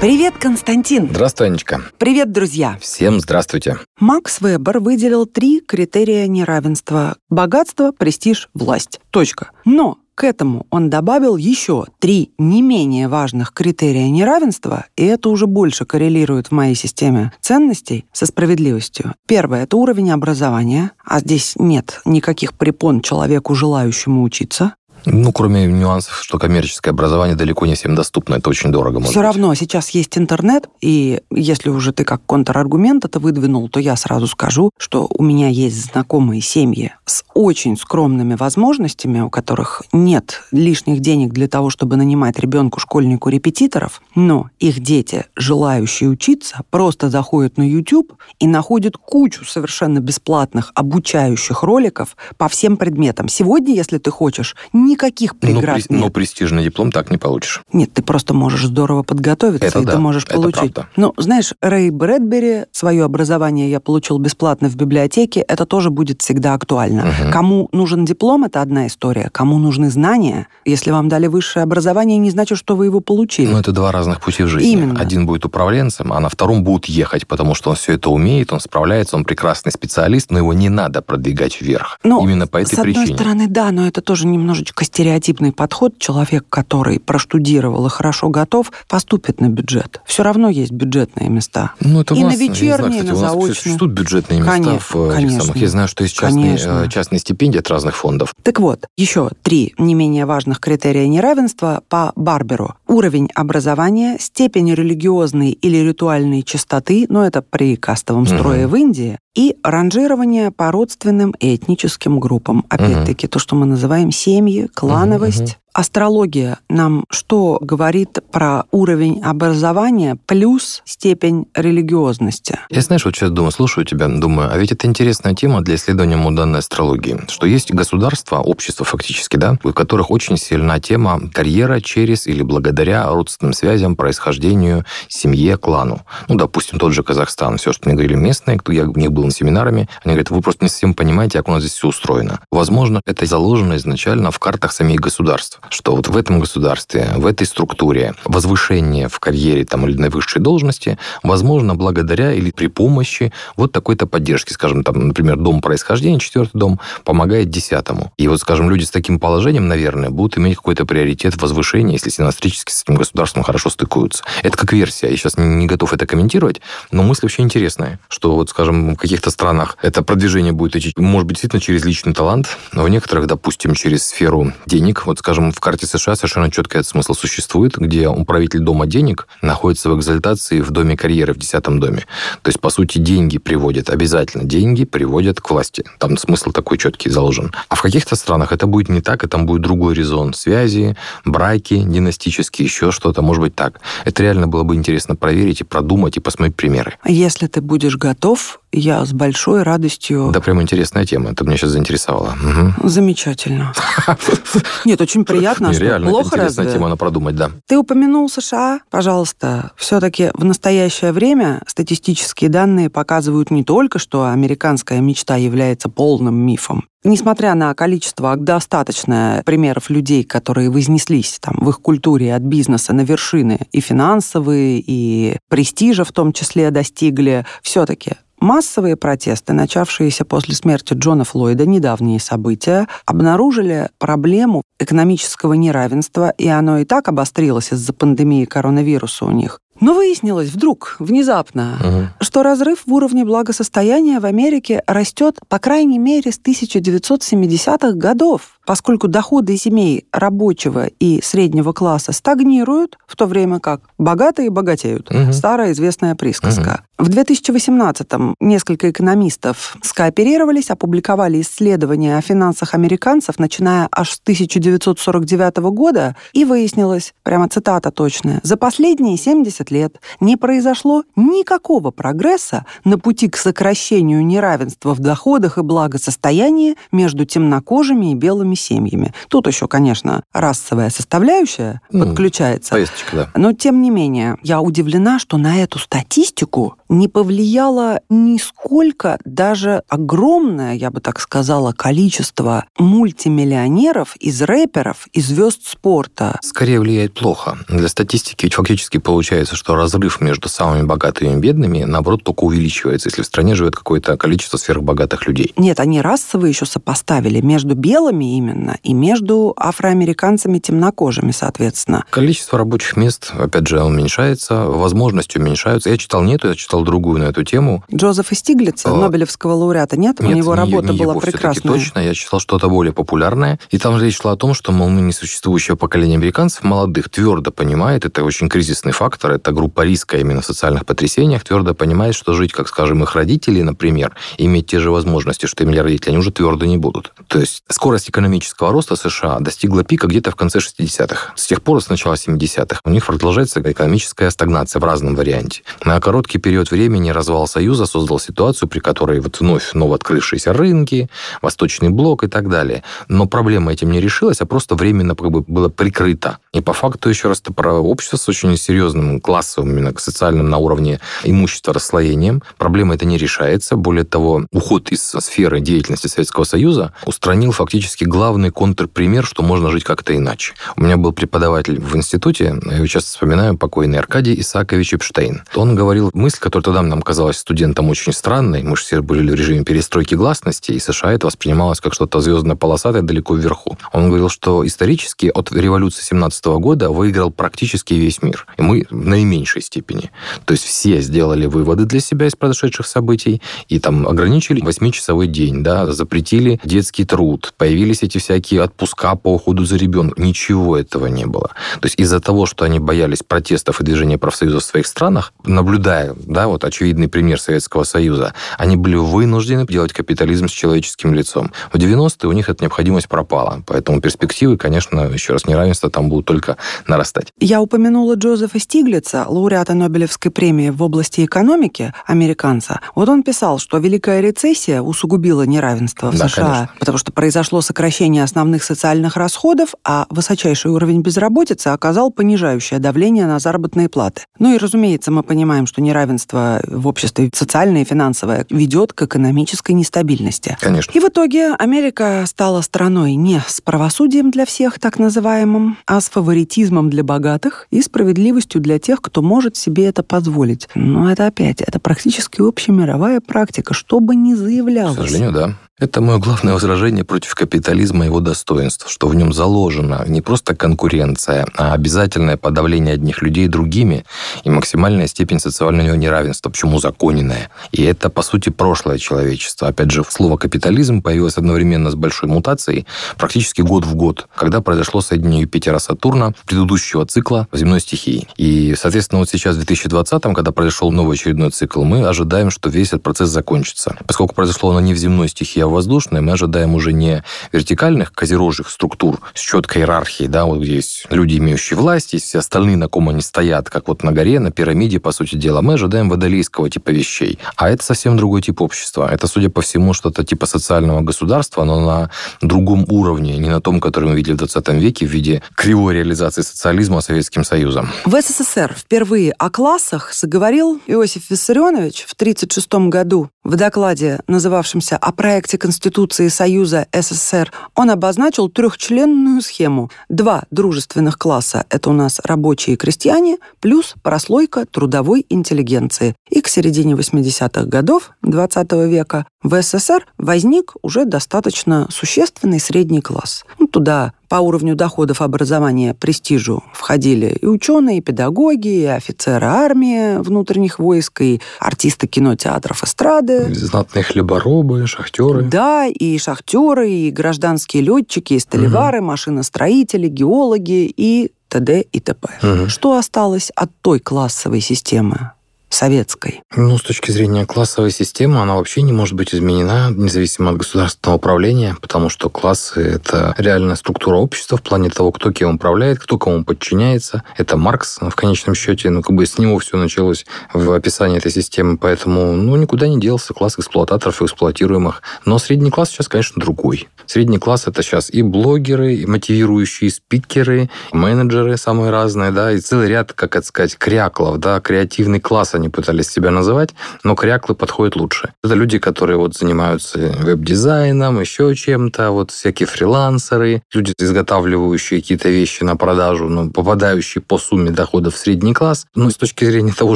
Привет, 0.02 0.34
Константин. 0.40 1.08
Здравствуй, 1.12 1.48
Анечка. 1.48 1.82
Привет, 2.00 2.32
друзья. 2.32 2.80
Всем 2.82 3.20
здравствуйте. 3.20 3.78
Макс 4.00 4.42
Вебер 4.42 4.80
выделил 4.80 5.28
три 5.28 5.60
критерия 5.60 6.26
неравенства. 6.26 7.16
Богатство, 7.30 7.92
престиж, 7.92 8.50
власть. 8.56 9.00
Точка. 9.12 9.52
Но 9.64 10.00
к 10.16 10.24
этому 10.24 10.68
он 10.70 10.90
добавил 10.90 11.38
еще 11.38 11.86
три 12.00 12.32
не 12.38 12.62
менее 12.62 13.08
важных 13.08 13.54
критерия 13.54 14.10
неравенства, 14.10 14.86
и 14.96 15.06
это 15.06 15.30
уже 15.30 15.48
больше 15.48 15.86
коррелирует 15.86 16.48
в 16.48 16.52
моей 16.52 16.76
системе 16.76 17.32
ценностей 17.40 18.06
со 18.12 18.26
справедливостью. 18.26 19.16
Первое— 19.28 19.64
это 19.66 19.78
уровень 19.78 20.12
образования, 20.12 20.92
а 21.04 21.22
здесь 21.22 21.54
нет 21.56 22.02
никаких 22.06 22.54
препон 22.54 23.02
человеку, 23.02 23.56
желающему 23.56 24.22
учиться. 24.22 24.76
Ну, 25.06 25.32
кроме 25.32 25.66
нюансов, 25.66 26.24
что 26.24 26.38
коммерческое 26.38 26.94
образование 26.94 27.36
далеко 27.36 27.66
не 27.66 27.76
всем 27.76 27.96
доступно, 27.96 28.36
это 28.36 28.50
очень 28.50 28.72
дорого. 28.72 29.00
Все 29.02 29.08
быть. 29.10 29.18
равно 29.18 29.54
сейчас 29.56 29.90
есть 29.90 30.18
интернет, 30.18 30.68
и 30.82 31.22
если 31.32 31.70
уже 31.70 31.92
ты 31.92 32.04
как 32.04 32.26
контраргумент 32.26 33.06
это 33.06 33.20
выдвинул, 33.20 33.70
то 33.70 33.80
я 33.80 33.96
сразу 33.96 34.28
скажу, 34.28 34.72
что 34.78 35.08
у 35.10 35.24
меня 35.24 35.48
есть 35.48 35.92
знакомые 35.92 36.42
семьи 36.42 36.94
с 37.06 37.24
очень 37.34 37.78
скромными 37.78 38.36
возможностями, 38.36 39.22
у 39.22 39.30
которых 39.30 39.84
нет 39.92 40.42
лишних 40.52 41.00
денег 41.00 41.34
для 41.34 41.48
того, 41.48 41.70
чтобы 41.70 41.96
нанимать 41.96 42.40
ребенку, 42.40 42.80
школьнику 42.80 43.30
репетиторов, 43.30 44.02
но 44.16 44.50
их 44.60 44.80
дети, 44.80 45.26
желающие 45.36 46.10
учиться, 46.10 46.62
просто 46.70 47.10
заходят 47.10 47.58
на 47.58 47.68
YouTube 47.68 48.14
и 48.40 48.48
находят 48.48 48.98
кучу 48.98 49.46
совершенно 49.46 50.00
бесплатных 50.00 50.72
обучающих 50.76 51.64
роликов 51.64 52.16
по 52.38 52.48
всем 52.48 52.78
предметам. 52.78 53.28
Сегодня, 53.28 53.74
если 53.74 53.98
ты 53.98 54.12
хочешь, 54.12 54.56
никаких 54.92 55.38
преград 55.38 55.82
но, 55.90 55.96
нет. 55.96 56.06
но 56.06 56.10
престижный 56.10 56.64
диплом 56.64 56.92
так 56.92 57.12
не 57.12 57.18
получишь. 57.18 57.62
Нет, 57.74 57.94
ты 57.94 58.02
просто 58.02 58.34
можешь 58.34 58.66
здорово 58.66 59.04
подготовиться, 59.04 59.68
Это 59.68 59.80
и 59.80 59.86
да, 59.86 59.94
ты 59.94 59.98
можешь 59.98 60.26
это 60.26 60.36
получить. 60.36 60.74
правда. 60.74 60.88
Ну, 60.96 61.14
знаешь, 61.18 61.54
Рэй 61.62 61.90
Брэдбери, 61.90 62.66
свое 62.72 63.04
образование 63.04 63.70
я 63.70 63.80
получил 63.80 64.18
бесплатно 64.20 64.70
в 64.70 64.76
библиотеке, 64.76 65.42
это 65.42 65.66
тоже 65.66 65.90
будет 65.90 66.22
всегда 66.22 66.54
актуально. 66.54 67.06
Мгм. 67.06 67.32
Кому 67.32 67.70
нужен 67.72 68.06
диплом, 68.06 68.44
это 68.44 68.62
одна 68.62 68.88
история. 68.88 69.30
Кому 69.32 69.58
нужны 69.60 69.90
знания, 69.90 70.48
если 70.66 70.92
вам 70.92 71.10
дали 71.10 71.28
высшее 71.28 71.64
образование, 71.64 72.18
не 72.18 72.30
значит, 72.32 72.58
что 72.58 72.76
вы 72.76 72.86
его 72.86 73.00
получили. 73.00 73.52
Но 73.52 73.60
это 73.60 73.72
два 73.72 73.92
разных 73.92 74.22
пути 74.22 74.44
в 74.44 74.48
жизни. 74.48 74.72
Именно. 74.74 75.00
Один 75.00 75.26
будет 75.26 75.46
управленцем, 75.46 76.12
а 76.14 76.20
на 76.20 76.30
втором 76.30 76.64
будут 76.64 76.86
ехать, 76.86 77.28
потому 77.28 77.56
что 77.56 77.70
он 77.72 77.76
все 77.76 77.94
это 77.94 78.10
умеет, 78.10 78.52
он 78.54 78.60
справляется, 78.60 79.16
он 79.16 79.24
прекрасный 79.26 79.72
специалист, 79.72 80.32
но 80.32 80.38
его 80.40 80.54
не 80.54 80.70
надо 80.70 81.02
продвигать 81.02 81.62
вверх. 81.62 82.00
Ну, 82.04 82.22
Именно 82.24 82.48
по 82.48 82.58
этой 82.58 82.76
С 82.76 82.80
одной 82.80 82.94
причине. 82.94 83.16
стороны, 83.16 83.48
да, 83.48 83.72
но 83.72 83.88
это 83.88 84.02
тоже 84.02 84.28
немножечко 84.28 84.81
стереотипный 84.86 85.52
подход. 85.52 85.98
Человек, 86.00 86.46
который 86.50 87.00
проштудировал 87.00 87.86
и 87.86 87.90
хорошо 87.90 88.30
готов, 88.30 88.72
поступит 88.88 89.40
на 89.42 89.48
бюджет. 89.50 90.02
Все 90.06 90.24
равно 90.24 90.50
есть 90.50 90.72
бюджетные 90.72 91.30
места. 91.30 91.74
Ну, 91.80 92.02
это 92.02 92.14
И 92.14 92.18
на 92.24 92.30
классно. 92.30 92.38
Знаю, 92.38 92.52
вечерние, 92.52 93.00
и 93.00 93.04
на 93.04 93.14
у 93.14 93.20
нас 93.20 93.32
заочные. 93.32 93.56
существуют 93.56 93.94
бюджетные 93.94 94.40
места 94.40 94.52
Конечно, 94.54 94.80
в 94.80 94.96
э, 94.96 95.12
конечно. 95.14 95.42
самых. 95.42 95.58
Я 95.58 95.70
знаю, 95.70 95.88
что 95.88 96.04
есть 96.04 96.16
частные, 96.16 96.46
Конечно. 96.58 96.84
э, 96.86 96.90
частные 96.90 97.20
стипендии 97.20 97.60
от 97.60 97.70
разных 97.70 97.96
фондов. 97.96 98.34
Так 98.44 98.60
вот, 98.60 98.86
еще 98.98 99.30
три 99.44 99.74
не 99.78 99.94
менее 99.94 100.26
важных 100.26 100.60
критерия 100.60 101.08
неравенства 101.08 101.82
по 101.90 102.12
Барберу. 102.16 102.76
Уровень 102.92 103.30
образования, 103.36 104.18
степень 104.20 104.74
религиозной 104.74 105.52
или 105.52 105.78
ритуальной 105.78 106.44
чистоты, 106.44 107.06
ну 107.08 107.22
это 107.22 107.42
при 107.42 107.78
кастовом 107.78 108.26
строе 108.26 108.68
в 108.68 108.76
Индии, 108.76 109.18
и 109.34 109.56
ранжирование 109.64 110.52
по 110.52 110.70
родственным 110.74 111.34
и 111.40 111.56
этническим 111.56 112.20
группам. 112.20 112.66
Опять-таки, 112.68 113.28
то, 113.28 113.40
что 113.40 113.56
мы 113.56 113.66
называем 113.66 114.12
семьи, 114.12 114.68
клановость. 114.74 115.61
Астрология 115.74 116.60
нам 116.68 117.06
что 117.10 117.58
говорит 117.62 118.20
про 118.30 118.66
уровень 118.72 119.22
образования 119.22 120.18
плюс 120.26 120.82
степень 120.84 121.48
религиозности? 121.56 122.60
Я, 122.70 122.82
знаешь, 122.82 123.06
вот 123.06 123.16
сейчас 123.16 123.32
думаю, 123.32 123.52
слушаю 123.52 123.86
тебя, 123.86 124.10
думаю, 124.10 124.52
а 124.52 124.58
ведь 124.58 124.74
это 124.74 124.86
интересная 124.86 125.34
тема 125.34 125.62
для 125.62 125.76
исследования 125.76 126.18
муданной 126.18 126.60
астрологии, 126.60 127.22
что 127.30 127.46
есть 127.46 127.72
государства, 127.72 128.40
общества 128.40 128.86
фактически, 128.86 129.38
да, 129.38 129.58
в 129.64 129.72
которых 129.72 130.12
очень 130.12 130.36
сильна 130.36 130.82
тема 130.82 131.22
карьера 131.34 131.80
через 131.80 132.28
или 132.28 132.44
благодаря 132.44 133.08
родственным 133.08 133.54
связям, 133.54 133.96
происхождению, 133.96 134.84
семье, 135.08 135.56
клану. 135.58 136.02
Ну, 136.28 136.36
допустим, 136.36 136.80
тот 136.80 136.92
же 136.92 137.02
Казахстан. 137.02 137.58
Все, 137.58 137.72
что 137.72 137.88
мне 137.88 137.96
говорили 137.96 138.16
местные, 138.16 138.58
кто 138.58 138.74
я 138.74 138.84
у 138.84 138.98
них 138.98 139.14
был 139.14 139.24
на 139.24 139.32
семинарами, 139.32 139.88
они 140.04 140.16
говорят, 140.16 140.32
вы 140.32 140.42
просто 140.42 140.66
не 140.66 140.70
совсем 140.70 140.94
понимаете, 140.94 141.38
как 141.38 141.48
у 141.48 141.52
нас 141.52 141.62
здесь 141.62 141.76
все 141.76 141.88
устроено. 141.88 142.42
Возможно, 142.52 143.00
это 143.06 143.26
заложено 143.26 143.78
изначально 143.78 144.32
в 144.32 144.40
картах 144.40 144.74
самих 144.74 145.00
государств, 145.00 145.61
что 145.70 145.96
вот 145.96 146.08
в 146.08 146.18
этом 146.18 146.40
государстве, 146.40 147.10
в 147.16 147.26
этой 147.26 147.46
структуре 147.48 148.14
возвышение 148.26 149.08
в 149.08 149.20
карьере 149.20 149.66
там, 149.66 149.88
или 149.88 149.98
на 149.98 150.10
высшей 150.10 150.42
должности 150.42 150.98
возможно 151.24 151.76
благодаря 151.76 152.34
или 152.34 152.52
при 152.52 152.68
помощи 152.68 153.32
вот 153.56 153.72
такой-то 153.72 154.08
поддержки. 154.08 154.54
Скажем, 154.54 154.84
там, 154.84 155.08
например, 155.08 155.38
дом 155.38 155.62
происхождения, 155.62 156.20
четвертый 156.20 156.58
дом, 156.58 156.80
помогает 157.04 157.50
десятому. 157.50 158.12
И 158.18 158.28
вот, 158.28 158.40
скажем, 158.40 158.70
люди 158.70 158.84
с 158.84 158.92
таким 158.92 159.20
положением, 159.20 159.68
наверное, 159.68 160.10
будут 160.10 160.38
иметь 160.38 160.56
какой-то 160.56 160.86
приоритет 160.86 161.36
в 161.36 161.42
возвышении, 161.42 161.94
если 161.94 162.10
синастрически 162.10 162.72
с 162.72 162.84
этим 162.84 162.96
государством 162.96 163.44
хорошо 163.44 163.70
стыкуются. 163.70 164.24
Это 164.44 164.58
как 164.58 164.74
версия. 164.74 165.10
Я 165.10 165.18
сейчас 165.18 165.38
не 165.38 165.68
готов 165.68 165.94
это 165.94 166.06
комментировать, 166.06 166.62
но 166.92 167.04
мысль 167.04 167.22
вообще 167.24 167.44
интересная, 167.44 168.00
что 168.08 168.36
вот, 168.36 168.50
скажем, 168.50 168.96
в 168.96 168.98
каких-то 168.98 169.32
странах 169.32 169.78
это 169.82 170.04
продвижение 170.04 170.54
будет 170.54 170.76
идти, 170.76 170.94
может 170.98 171.28
быть, 171.28 171.36
действительно 171.36 171.62
через 171.62 171.86
личный 171.86 172.14
талант, 172.14 172.58
но 172.74 172.84
в 172.84 172.90
некоторых, 172.90 173.28
допустим, 173.28 173.74
через 173.74 174.06
сферу 174.06 174.54
денег. 174.66 175.06
Вот, 175.06 175.20
скажем, 175.20 175.51
в 175.52 175.60
карте 175.60 175.86
США 175.86 176.16
совершенно 176.16 176.52
четко 176.52 176.80
этот 176.80 176.90
смысл 176.90 177.14
существует, 177.14 177.78
где 177.78 178.08
управитель 178.08 178.60
дома 178.60 178.88
денег 178.88 179.28
находится 179.42 179.90
в 179.90 179.98
экзальтации 179.98 180.62
в 180.62 180.72
доме 180.72 180.96
карьеры, 180.96 181.34
в 181.34 181.38
десятом 181.38 181.80
доме. 181.80 182.06
То 182.42 182.50
есть, 182.50 182.60
по 182.60 182.70
сути, 182.70 182.98
деньги 182.98 183.38
приводят, 183.38 183.90
обязательно 183.90 184.44
деньги 184.44 184.86
приводят 184.86 185.42
к 185.42 185.50
власти. 185.50 185.84
Там 185.98 186.18
смысл 186.18 186.52
такой 186.52 186.78
четкий 186.78 187.10
заложен. 187.10 187.52
А 187.70 187.76
в 187.76 187.82
каких-то 187.82 188.16
странах 188.16 188.52
это 188.52 188.68
будет 188.68 188.90
не 188.90 189.02
так, 189.02 189.24
и 189.24 189.28
там 189.28 189.46
будет 189.46 189.62
другой 189.62 189.94
резон. 189.94 190.34
Связи, 190.34 190.96
браки 191.26 191.84
династические, 191.84 192.66
еще 192.66 192.92
что-то, 192.92 193.22
может 193.22 193.42
быть 193.42 193.56
так. 193.56 193.82
Это 194.06 194.24
реально 194.24 194.48
было 194.48 194.64
бы 194.64 194.76
интересно 194.76 195.16
проверить 195.16 195.62
и 195.62 195.64
продумать, 195.64 196.18
и 196.18 196.20
посмотреть 196.20 196.56
примеры. 196.56 196.94
Если 197.06 197.48
ты 197.48 197.62
будешь 197.62 197.98
готов, 197.98 198.61
я 198.72 199.06
с 199.06 199.14
большой 199.14 199.64
радостью... 199.64 200.32
Да, 200.34 200.40
прям 200.40 200.62
интересная 200.62 201.06
тема. 201.06 201.32
Это 201.32 201.44
меня 201.44 201.58
сейчас 201.58 201.72
заинтересовало. 201.72 202.36
Мгм. 202.42 202.76
Замечательно. 202.84 203.74
Нет, 204.86 205.02
очень 205.02 205.26
приятно. 205.26 205.74
что, 205.74 205.84
реально, 205.84 206.10
плохо 206.10 206.36
интересная 206.36 206.66
разве? 206.66 206.80
тема, 206.80 206.88
надо 206.88 206.98
продумать, 206.98 207.36
да. 207.36 207.52
Ты 207.68 207.78
упомянул 207.78 208.30
США. 208.30 208.82
Пожалуйста, 208.90 209.72
все-таки 209.76 210.32
в 210.34 210.46
настоящее 210.46 211.12
время 211.12 211.62
статистические 211.68 212.50
данные 212.50 212.90
показывают 212.90 213.52
не 213.52 213.64
только, 213.64 214.00
что 214.00 214.26
американская 214.26 215.02
мечта 215.02 215.36
является 215.36 215.90
полным 215.90 216.36
мифом. 216.36 216.86
Несмотря 217.04 217.56
на 217.56 217.74
количество 217.74 218.36
достаточное 218.36 219.42
примеров 219.42 219.90
людей, 219.90 220.24
которые 220.24 220.70
вознеслись 220.70 221.40
там, 221.42 221.56
в 221.58 221.70
их 221.70 221.82
культуре 221.82 222.36
от 222.36 222.44
бизнеса 222.44 222.94
на 222.94 223.02
вершины 223.02 223.60
и 223.72 223.82
финансовые, 223.82 224.84
и 224.86 225.38
престижа 225.50 226.04
в 226.06 226.12
том 226.12 226.32
числе 226.32 226.70
достигли, 226.70 227.46
все-таки 227.64 228.18
Массовые 228.42 228.96
протесты, 228.98 229.54
начавшиеся 229.54 230.26
после 230.26 230.56
смерти 230.56 230.96
Джона 230.96 231.24
Флойда, 231.26 231.68
недавние 231.68 232.20
события, 232.20 232.88
обнаружили 233.06 233.90
проблему 234.00 234.64
экономического 234.80 235.54
неравенства, 235.54 236.32
и 236.32 236.48
оно 236.48 236.80
и 236.80 236.86
так 236.86 237.08
обострилось 237.08 237.72
из-за 237.72 237.94
пандемии 237.94 238.46
коронавируса 238.46 239.26
у 239.26 239.32
них. 239.32 239.60
Но 239.80 239.94
выяснилось 239.94 240.50
вдруг, 240.50 240.96
внезапно, 241.00 241.78
Мгм. 241.80 242.10
что 242.20 242.44
разрыв 242.44 242.80
в 242.86 242.94
уровне 242.94 243.26
благосостояния 243.26 244.20
в 244.20 244.26
Америке 244.26 244.84
растет, 244.88 245.38
по 245.48 245.60
крайней 245.60 245.98
мере, 246.00 246.32
с 246.32 246.40
1970-х 246.40 247.94
годов, 247.94 248.60
поскольку 248.66 249.08
доходы 249.08 249.58
семей 249.58 250.06
рабочего 250.12 250.88
и 250.88 251.22
среднего 251.22 251.74
класса 251.74 252.12
стагнируют, 252.12 252.98
в 253.08 253.16
то 253.16 253.26
время 253.26 253.60
как 253.60 253.82
богатые 253.98 254.50
богатеют. 254.50 255.12
Мгм. 255.12 255.34
Старая 255.34 255.72
известная 255.72 256.16
присказка. 256.16 256.84
В 257.02 257.10
2018-м 257.10 258.36
несколько 258.40 258.92
экономистов 258.92 259.76
скооперировались, 259.82 260.70
опубликовали 260.70 261.42
исследования 261.42 262.16
о 262.16 262.22
финансах 262.22 262.76
американцев, 262.76 263.40
начиная 263.40 263.88
аж 263.92 264.12
с 264.12 264.20
1949 264.20 265.72
года, 265.72 266.16
и 266.34 266.46
выяснилось, 266.46 267.16
прямо 267.24 267.50
цитата 267.50 267.90
точная, 267.90 268.40
за 268.44 268.56
последние 268.56 269.18
70 269.18 269.72
лет 269.72 270.00
не 270.20 270.38
произошло 270.38 271.04
никакого 271.16 271.90
прогресса 271.90 272.68
на 272.84 273.00
пути 273.00 273.30
к 273.30 273.38
сокращению 273.38 274.24
неравенства 274.24 274.94
в 274.94 275.00
доходах 275.00 275.58
и 275.58 275.64
благосостоянии 275.64 276.76
между 276.92 277.26
темнокожими 277.26 278.12
и 278.12 278.16
белыми 278.16 278.51
целыми 278.52 278.56
семьями. 278.56 279.14
Тут 279.30 279.48
еще, 279.48 279.68
конечно, 279.68 280.24
расовая 280.34 280.90
составляющая 280.90 281.82
ну, 281.92 282.06
подключается. 282.06 282.72
Повесточка, 282.72 283.16
да. 283.16 283.30
Но, 283.36 283.54
тем 283.54 283.82
не 283.82 283.90
менее, 283.90 284.38
я 284.44 284.62
удивлена, 284.62 285.20
что 285.20 285.38
на 285.38 285.62
эту 285.62 285.80
статистику 285.80 286.76
не 286.90 287.08
повлияло 287.08 288.02
нисколько 288.10 289.20
даже 289.26 289.84
огромное, 289.88 290.74
я 290.74 290.92
бы 290.92 291.00
так 291.00 291.20
сказала, 291.20 291.72
количество 291.72 292.66
мультимиллионеров 292.78 294.16
из 294.18 294.42
рэперов 294.42 295.08
и 295.14 295.22
звезд 295.22 295.62
спорта. 295.68 296.38
Скорее 296.42 296.80
влияет 296.80 297.14
плохо. 297.14 297.58
Для 297.70 297.88
статистики 297.88 298.46
ведь 298.46 298.54
фактически 298.54 298.98
получается, 298.98 299.56
что 299.56 299.76
разрыв 299.76 300.22
между 300.22 300.50
самыми 300.50 300.84
богатыми 300.84 301.34
и 301.34 301.36
бедными, 301.36 301.84
наоборот, 301.84 302.24
только 302.24 302.44
увеличивается, 302.44 303.10
если 303.10 303.22
в 303.22 303.26
стране 303.26 303.56
живет 303.56 303.76
какое-то 303.76 304.18
количество 304.18 304.58
сверхбогатых 304.58 305.28
людей. 305.28 305.54
Нет, 305.58 305.80
они 305.80 306.02
расово 306.02 306.46
еще 306.46 306.66
сопоставили 306.66 307.42
между 307.42 307.76
белыми 307.76 308.38
именно 308.42 308.78
и 308.84 308.94
между 308.94 309.54
афроамериканцами 309.56 310.60
темнокожими, 310.60 311.32
соответственно. 311.32 312.06
Количество 312.10 312.58
рабочих 312.58 312.98
мест, 312.98 313.32
опять 313.38 313.68
же, 313.68 313.82
уменьшается, 313.84 314.66
возможности 314.66 315.38
уменьшаются. 315.38 315.90
Я 315.90 315.98
читал 315.98 316.24
не 316.24 316.36
эту, 316.36 316.50
я 316.50 316.56
читал 316.56 316.84
другую 316.84 317.20
на 317.20 317.26
эту 317.26 317.44
тему. 317.44 317.84
Джозефа 317.94 318.36
Стиглица, 318.36 318.90
а... 318.90 318.96
Нобелевского 318.96 319.54
лауреата, 319.54 319.98
нет? 319.98 320.20
нет 320.20 320.30
У 320.30 320.34
него 320.34 320.54
не, 320.54 320.60
работа 320.60 320.94
не 320.94 320.98
была 320.98 321.12
его, 321.14 321.20
прекрасная. 321.20 321.74
точно, 321.74 322.00
я 322.00 322.14
читал 322.14 322.40
что-то 322.40 322.70
более 322.70 322.94
популярное. 322.94 323.60
И 323.70 323.78
там 323.78 324.00
речь 324.00 324.18
шла 324.18 324.34
о 324.34 324.36
том, 324.36 324.54
что, 324.54 324.72
мол, 324.72 324.90
ныне 324.90 325.14
существующее 325.14 325.78
поколение 325.78 326.18
американцев, 326.18 326.64
молодых, 326.64 327.10
твердо 327.10 327.52
понимает, 327.52 328.06
это 328.06 328.24
очень 328.24 328.50
кризисный 328.50 328.92
фактор, 328.92 329.32
это 329.32 329.52
группа 329.52 329.82
риска 329.82 330.18
именно 330.18 330.42
в 330.42 330.46
социальных 330.46 330.86
потрясениях, 330.86 331.44
твердо 331.44 331.74
понимает, 331.74 332.16
что 332.16 332.34
жить, 332.34 332.52
как, 332.52 332.68
скажем, 332.68 333.04
их 333.04 333.16
родители, 333.16 333.62
например, 333.62 334.16
иметь 334.38 334.68
те 334.68 334.80
же 334.80 334.92
возможности, 334.92 335.46
что 335.46 335.64
имели 335.64 335.80
родители, 335.80 336.10
они 336.10 336.18
уже 336.18 336.32
твердо 336.32 336.66
не 336.66 336.78
будут. 336.78 337.14
То 337.28 337.40
есть 337.40 337.64
скорость 337.70 338.10
экономического 338.32 338.72
роста 338.72 338.96
США 338.96 339.40
достигла 339.40 339.84
пика 339.84 340.08
где-то 340.08 340.32
в 340.32 340.36
конце 340.36 340.60
60-х. 340.60 341.34
С 341.36 341.48
тех 341.48 341.62
пор, 341.62 341.82
с 341.82 341.90
начала 341.90 342.14
70-х, 342.14 342.80
у 342.86 342.90
них 342.90 343.06
продолжается 343.06 343.62
экономическая 343.62 344.32
стагнация 344.32 344.80
в 344.80 344.86
разном 344.86 345.16
варианте. 345.16 345.64
На 345.84 346.00
короткий 346.00 346.38
период 346.38 346.72
времени 346.72 347.10
развал 347.10 347.46
Союза 347.48 347.86
создал 347.86 348.20
ситуацию, 348.20 348.70
при 348.70 348.80
которой 348.80 349.20
вот 349.20 349.42
вновь 349.42 349.74
новооткрывшиеся 349.74 350.54
рынки, 350.54 351.10
Восточный 351.42 351.90
блок 351.90 352.24
и 352.24 352.28
так 352.28 352.50
далее. 352.50 352.84
Но 353.10 353.26
проблема 353.26 353.74
этим 353.74 353.92
не 353.92 354.00
решилась, 354.00 354.40
а 354.40 354.46
просто 354.46 354.76
временно 354.76 355.14
как 355.16 355.30
бы 355.30 355.42
было 355.42 355.68
прикрыто. 355.68 356.38
И 356.54 356.62
по 356.62 356.72
факту, 356.72 357.10
еще 357.10 357.28
раз, 357.28 357.42
это 357.42 357.52
про 357.52 357.74
общество 357.74 358.18
с 358.18 358.30
очень 358.30 358.56
серьезным 358.56 359.20
классовым, 359.20 359.72
именно 359.72 359.94
социальным 359.98 360.50
на 360.50 360.58
уровне 360.58 361.00
имущества 361.24 361.74
расслоением. 361.74 362.42
Проблема 362.58 362.96
это 362.96 363.06
не 363.06 363.18
решается. 363.18 363.76
Более 363.76 364.06
того, 364.06 364.46
уход 364.52 364.92
из 364.92 365.02
сферы 365.02 365.60
деятельности 365.60 366.08
Советского 366.08 366.46
Союза 366.46 366.94
устранил 367.06 367.52
фактически 367.52 368.06
главный 368.22 368.52
контрпример, 368.52 369.26
что 369.26 369.42
можно 369.42 369.72
жить 369.72 369.84
как-то 369.84 370.16
иначе. 370.16 370.54
У 370.76 370.84
меня 370.84 370.96
был 370.96 371.12
преподаватель 371.12 371.82
в 371.82 371.96
институте, 371.96 372.56
я 372.64 372.76
его 372.76 372.86
часто 372.86 373.10
вспоминаю, 373.10 373.58
покойный 373.58 373.98
Аркадий 373.98 374.40
Исаакович 374.40 374.94
Эпштейн. 374.94 375.42
Он 375.56 375.74
говорил 375.74 376.12
мысль, 376.14 376.38
которая 376.40 376.64
тогда 376.64 376.84
нам 376.84 377.02
казалась 377.02 377.38
студентам 377.38 377.90
очень 377.90 378.14
странной. 378.14 378.62
Мы 378.62 378.78
же 378.78 378.84
все 378.84 379.02
были 379.02 379.32
в 379.32 379.34
режиме 379.34 379.64
перестройки 379.64 380.14
гласности, 380.14 380.72
и 380.72 380.78
США 380.80 381.14
это 381.14 381.26
воспринималось 381.26 381.82
как 381.82 381.96
что-то 381.96 382.22
звездно-полосатое 382.22 383.02
далеко 383.02 383.34
вверху. 383.34 383.76
Он 383.92 384.10
говорил, 384.10 384.30
что 384.30 384.68
исторически 384.68 385.32
от 385.34 385.52
революции 385.52 386.04
17 386.04 386.46
года 386.60 386.92
выиграл 386.92 387.32
практически 387.32 387.96
весь 387.96 388.22
мир. 388.22 388.46
И 388.60 388.62
мы 388.62 388.86
в 388.92 388.96
наименьшей 388.96 389.64
степени. 389.64 390.12
То 390.46 390.52
есть 390.52 390.66
все 390.66 391.02
сделали 391.02 391.48
выводы 391.48 391.86
для 391.86 392.00
себя 392.00 392.28
из 392.28 392.36
произошедших 392.36 392.86
событий 392.86 393.42
и 393.68 393.80
там 393.80 394.08
ограничили 394.08 394.62
8-часовой 394.62 395.26
день, 395.26 395.64
да, 395.64 395.92
запретили 395.92 396.60
детский 396.64 397.04
труд, 397.04 397.56
появились 397.58 398.04
эти 398.11 398.11
всякие 398.20 398.64
отпуска 398.64 399.16
по 399.16 399.34
уходу 399.34 399.66
за 399.66 399.78
ребенком. 399.78 400.24
Ничего 400.24 400.78
этого 400.78 401.08
не 401.08 401.26
было. 401.26 401.52
То 401.80 401.86
есть 401.86 402.00
из-за 402.00 402.20
того, 402.20 402.46
что 402.46 402.66
они 402.66 402.80
боялись 402.80 403.24
протестов 403.24 403.82
и 403.82 403.84
движения 403.84 404.18
профсоюзов 404.18 404.64
в 404.64 404.66
своих 404.66 404.88
странах, 404.88 405.34
наблюдая, 405.44 406.16
да, 406.16 406.48
вот 406.48 406.64
очевидный 406.64 407.08
пример 407.08 407.40
Советского 407.40 407.84
Союза, 407.84 408.34
они 408.58 408.76
были 408.76 408.96
вынуждены 408.96 409.66
делать 409.66 409.94
капитализм 409.94 410.48
с 410.48 410.52
человеческим 410.52 411.14
лицом. 411.14 411.52
В 411.72 411.78
90-е 411.78 412.30
у 412.30 412.32
них 412.32 412.50
эта 412.50 412.64
необходимость 412.64 413.08
пропала. 413.08 413.64
Поэтому 413.66 414.02
перспективы, 414.02 414.58
конечно, 414.58 415.02
еще 415.02 415.34
раз, 415.34 415.46
неравенство 415.46 415.90
там 415.90 416.10
будут 416.10 416.26
только 416.26 416.58
нарастать. 416.88 417.34
Я 417.40 417.62
упомянула 417.62 418.16
Джозефа 418.16 418.60
Стиглица, 418.60 419.26
лауреата 419.28 419.74
Нобелевской 419.74 420.32
премии 420.32 420.70
в 420.70 420.82
области 420.84 421.26
экономики, 421.26 421.94
американца. 422.06 422.80
Вот 422.96 423.10
он 423.10 423.24
писал, 423.24 423.60
что 423.60 423.78
Великая 423.78 424.22
рецессия 424.22 424.82
усугубила 424.82 425.44
неравенство 425.44 426.12
в 426.12 426.18
да, 426.18 426.28
США, 426.28 426.44
конечно. 426.44 426.70
потому 426.80 426.98
что 426.98 427.12
произошло 427.12 427.62
сокращение 427.62 428.01
основных 428.24 428.64
социальных 428.64 429.16
расходов, 429.16 429.76
а 429.84 430.08
высочайший 430.10 430.72
уровень 430.72 431.02
безработицы 431.02 431.68
оказал 431.68 432.12
понижающее 432.12 432.80
давление 432.80 433.28
на 433.28 433.40
заработные 433.40 433.90
платы. 433.90 434.24
Ну 434.40 434.54
и, 434.54 434.58
разумеется, 434.58 435.12
мы 435.12 435.24
понимаем, 435.24 435.68
что 435.68 435.82
неравенство 435.82 436.62
в 436.66 436.88
обществе 436.88 437.30
социальное 437.34 437.82
и 437.82 437.86
финансовое 437.86 438.46
ведет 438.50 438.94
к 438.94 439.04
экономической 439.04 439.74
нестабильности. 439.74 440.58
Конечно. 440.60 440.92
И 440.94 441.00
в 441.00 441.06
итоге 441.06 441.54
Америка 441.54 442.24
стала 442.26 442.62
страной 442.62 443.16
не 443.16 443.42
с 443.46 443.62
правосудием 443.62 444.32
для 444.32 444.46
всех, 444.46 444.80
так 444.80 445.00
называемым, 445.00 445.78
а 445.86 446.02
с 446.02 446.10
фаворитизмом 446.10 446.90
для 446.90 447.04
богатых 447.04 447.68
и 447.72 447.82
справедливостью 447.82 448.62
для 448.62 448.80
тех, 448.80 449.02
кто 449.02 449.22
может 449.22 449.56
себе 449.56 449.86
это 449.86 450.04
позволить. 450.04 450.68
Но 450.76 451.12
это 451.12 451.28
опять, 451.28 451.62
это 451.62 451.80
практически 451.80 452.42
общемировая 452.42 453.22
практика, 453.22 453.74
что 453.74 454.00
бы 454.00 454.16
ни 454.16 454.34
заявлялось. 454.34 454.98
К 454.98 455.02
сожалению, 455.02 455.32
да. 455.32 455.56
Это 455.82 456.00
мое 456.00 456.20
главное 456.20 456.54
возражение 456.54 457.04
против 457.04 457.34
капитализма 457.34 458.06
и 458.06 458.08
его 458.08 458.20
достоинств, 458.20 458.88
что 458.88 459.08
в 459.08 459.16
нем 459.16 459.34
заложена 459.34 460.06
не 460.08 460.22
просто 460.22 460.56
конкуренция, 460.56 461.48
а 461.58 461.74
обязательное 461.74 462.38
подавление 462.38 462.94
одних 462.94 463.24
людей 463.24 463.48
другими 463.48 464.06
и 464.44 464.52
максимальная 464.52 465.08
степень 465.08 465.40
социального 465.40 465.96
неравенства, 465.96 466.52
почему 466.52 466.78
законенное. 466.78 467.50
И 467.72 467.82
это, 467.82 468.12
по 468.12 468.22
сути, 468.22 468.50
прошлое 468.50 469.00
человечество. 469.00 469.70
Опять 469.70 469.90
же, 469.90 470.04
слово 470.08 470.38
«капитализм» 470.38 471.02
появилось 471.02 471.40
одновременно 471.40 471.90
с 471.90 471.96
большой 471.96 472.30
мутацией 472.30 472.86
практически 473.18 473.62
год 473.62 473.84
в 473.84 473.96
год, 473.96 474.28
когда 474.36 474.62
произошло 474.62 475.02
соединение 475.02 475.48
Юпитера-Сатурна 475.48 476.36
предыдущего 476.46 477.08
цикла 477.08 477.48
земной 477.54 477.80
стихии. 477.80 478.28
И, 478.38 478.76
соответственно, 478.78 479.18
вот 479.18 479.30
сейчас, 479.32 479.56
в 479.56 479.62
2020-м, 479.62 480.36
когда 480.36 480.52
произошел 480.52 480.92
новый 480.92 481.16
очередной 481.16 481.50
цикл, 481.50 481.84
мы 481.84 482.06
ожидаем, 482.08 482.52
что 482.52 482.70
весь 482.70 482.90
этот 482.90 483.02
процесс 483.02 483.30
закончится. 483.30 483.98
Поскольку 484.06 484.36
произошло 484.36 484.70
оно 484.70 484.80
не 484.80 484.94
в 484.94 484.98
земной 484.98 485.28
стихии, 485.28 485.62
а 485.62 485.71
воздушное, 485.72 486.22
мы 486.22 486.34
ожидаем 486.34 486.76
уже 486.76 486.94
не 486.94 487.24
вертикальных 487.52 488.14
козерожьих 488.14 488.70
структур 488.70 489.20
с 489.34 489.40
четкой 489.40 489.82
иерархией, 489.82 490.30
да, 490.30 490.46
вот 490.46 490.60
где 490.60 490.76
есть 490.76 491.08
люди, 491.10 491.38
имеющие 491.38 491.78
власть, 491.78 492.14
есть 492.14 492.26
все 492.26 492.40
остальные, 492.40 492.78
на 492.78 492.88
ком 492.88 493.10
они 493.10 493.22
стоят, 493.22 493.70
как 493.70 493.88
вот 493.88 494.04
на 494.04 494.12
горе, 494.12 494.40
на 494.40 494.52
пирамиде, 494.52 495.00
по 495.00 495.12
сути 495.12 495.36
дела. 495.36 495.62
Мы 495.62 495.74
ожидаем 495.74 496.10
водолейского 496.10 496.70
типа 496.70 496.90
вещей. 496.92 497.40
А 497.56 497.70
это 497.70 497.84
совсем 497.84 498.18
другой 498.18 498.42
тип 498.42 498.62
общества. 498.62 499.10
Это, 499.12 499.28
судя 499.28 499.50
по 499.50 499.62
всему, 499.62 499.94
что-то 499.94 500.24
типа 500.24 500.46
социального 500.46 501.02
государства, 501.02 501.64
но 501.64 501.80
на 501.80 502.10
другом 502.42 502.86
уровне, 502.90 503.38
не 503.38 503.50
на 503.50 503.62
том, 503.62 503.80
который 503.80 504.10
мы 504.10 504.16
видели 504.16 504.34
в 504.34 504.38
20 504.38 504.70
веке 504.70 505.06
в 505.06 505.10
виде 505.10 505.42
кривой 505.56 505.96
реализации 505.96 506.42
социализма 506.42 507.02
Советским 507.02 507.44
Союзом. 507.44 507.90
В 508.06 508.20
СССР 508.22 508.76
впервые 508.78 509.32
о 509.34 509.50
классах 509.50 510.14
заговорил 510.14 510.82
Иосиф 510.88 511.30
Виссарионович 511.30 512.06
в 512.08 512.14
1936 512.14 512.90
году 512.90 513.30
в 513.44 513.56
докладе, 513.56 514.20
называвшемся 514.28 514.98
«О 514.98 515.12
проекте 515.12 515.58
Конституции 515.58 516.28
Союза 516.28 516.88
СССР», 516.94 517.52
он 517.76 517.90
обозначил 517.90 518.50
трехчленную 518.50 519.42
схему. 519.42 519.90
Два 520.10 520.44
дружественных 520.52 521.18
класса– 521.18 521.66
это 521.70 521.90
у 521.90 521.94
нас 521.94 522.20
рабочие 522.24 522.76
и 522.76 522.78
крестьяне, 522.78 523.38
плюс 523.60 523.96
прослойка 524.04 524.66
трудовой 524.66 525.26
интеллигенции. 525.30 526.16
И 526.30 526.42
к 526.42 526.48
середине 526.48 526.94
80-х 526.94 527.66
годов 527.66 528.12
XX 528.24 528.88
века 528.88 529.26
в 529.42 529.60
СССР 529.60 530.06
возник 530.18 530.74
уже 530.84 531.06
достаточно 531.06 531.88
существенный 531.90 532.60
средний 532.60 533.02
класс. 533.02 533.44
Ну, 533.58 533.68
туда 533.68 534.14
по 534.32 534.38
уровню 534.38 534.78
доходов 534.78 535.22
образования 535.22 535.94
престижу 535.94 536.64
входили 536.72 537.38
и 537.42 537.46
ученые, 537.46 537.98
и 537.98 538.02
педагоги, 538.02 538.70
и 538.70 538.86
офицеры 538.86 539.46
армии 539.46 540.20
внутренних 540.24 540.80
войск, 540.80 541.20
и 541.20 541.42
артисты 541.60 542.08
кино, 542.08 542.38
театров, 542.38 542.82
эстрады. 542.82 543.54
Знатные 543.54 544.04
хлеборобы, 544.04 544.88
шахтеры. 544.88 545.44
Да, 545.44 545.86
и 545.86 546.18
шахтеры, 546.18 546.90
и 546.90 547.12
гражданские 547.12 547.84
летчики, 547.84 548.36
и 548.36 548.40
столевары, 548.40 549.00
угу. 549.00 549.08
машиностроители, 549.08 550.08
геологи 550.08 550.94
и 550.96 551.34
т.д. 551.50 551.82
и 551.92 552.00
т.п. 552.00 552.30
Угу. 552.42 552.70
Что 552.70 552.98
осталось 552.98 553.52
от 553.54 553.70
той 553.82 554.00
классовой 554.00 554.62
системы? 554.62 555.32
Советской? 555.74 556.42
Ну, 556.56 556.78
с 556.78 556.82
точки 556.82 557.12
зрения 557.12 557.46
классовой 557.46 557.92
системы, 557.92 558.42
она 558.42 558.56
вообще 558.56 558.82
не 558.82 558.94
может 558.94 559.16
быть 559.16 559.34
изменена 559.34 559.90
независимо 559.90 560.52
от 560.52 560.58
государственного 560.58 561.18
управления, 561.18 561.76
потому 561.82 562.10
что 562.10 562.30
классы— 562.30 562.82
это 562.96 563.34
реальная 563.38 563.76
структура 563.76 564.18
общества 564.18 564.58
в 564.58 564.62
плане 564.62 564.90
того, 564.90 565.12
кто 565.12 565.32
кем 565.32 565.56
управляет, 565.56 566.00
кто 566.00 566.18
кому 566.18 566.44
подчиняется. 566.44 567.24
Это 567.38 567.58
Маркс 567.58 568.00
в 568.02 568.16
конечном 568.16 568.56
счете, 568.56 568.90
ну, 568.90 569.02
как 569.02 569.16
бы 569.16 569.26
с 569.26 569.38
него 569.38 569.58
все 569.60 569.78
началось 569.78 570.26
в 570.54 570.72
описании 570.72 571.18
этой 571.18 571.32
системы, 571.32 571.78
поэтому, 571.78 572.34
ну, 572.34 572.56
никуда 572.56 572.88
не 572.88 573.00
делся 573.00 573.34
класс 573.34 573.56
эксплуататоров 573.58 574.22
и 574.22 574.26
эксплуатируемых. 574.26 575.02
Но 575.26 575.40
средний 575.40 575.72
класс 575.72 575.90
сейчас, 575.90 576.08
конечно, 576.08 576.40
другой. 576.40 576.90
Средний 577.06 577.40
класс 577.40 577.68
это 577.68 577.82
сейчас 577.82 578.10
и 578.10 578.22
блогеры, 578.22 578.96
и 578.96 579.06
мотивирующие 579.06 579.90
спикеры, 579.90 580.70
менеджеры 580.92 581.58
самые 581.58 581.92
разные, 581.92 582.32
да, 582.32 582.52
и 582.52 582.60
целый 582.60 582.88
ряд, 582.88 583.14
как 583.14 583.36
это 583.36 583.46
сказать, 583.46 583.78
кряклов, 583.78 584.38
да, 584.38 584.60
креативный 584.60 585.20
класс 585.20 585.56
они 585.62 585.70
пытались 585.70 586.10
себя 586.10 586.32
называть, 586.32 586.72
но 587.04 587.16
кряклы 587.16 587.56
подходят 587.56 587.96
лучше. 587.96 588.34
Это 588.44 588.54
люди, 588.56 588.80
которые 588.80 589.18
вот 589.18 589.36
занимаются 589.36 590.00
веб-дизайном, 590.20 591.20
еще 591.20 591.56
чем-то, 591.56 592.12
вот 592.12 592.32
всякие 592.32 592.68
фрилансеры, 592.68 593.64
люди, 593.74 593.94
изготавливающие 593.98 595.02
какие-то 595.02 595.30
вещи 595.30 595.64
на 595.64 595.76
продажу, 595.76 596.28
но 596.28 596.50
попадающие 596.50 597.22
по 597.22 597.38
сумме 597.38 597.72
доходов 597.72 598.16
в 598.16 598.18
средний 598.18 598.54
класс. 598.54 598.86
Но 598.96 599.10
с 599.10 599.16
точки 599.16 599.46
зрения 599.46 599.74
того 599.74 599.96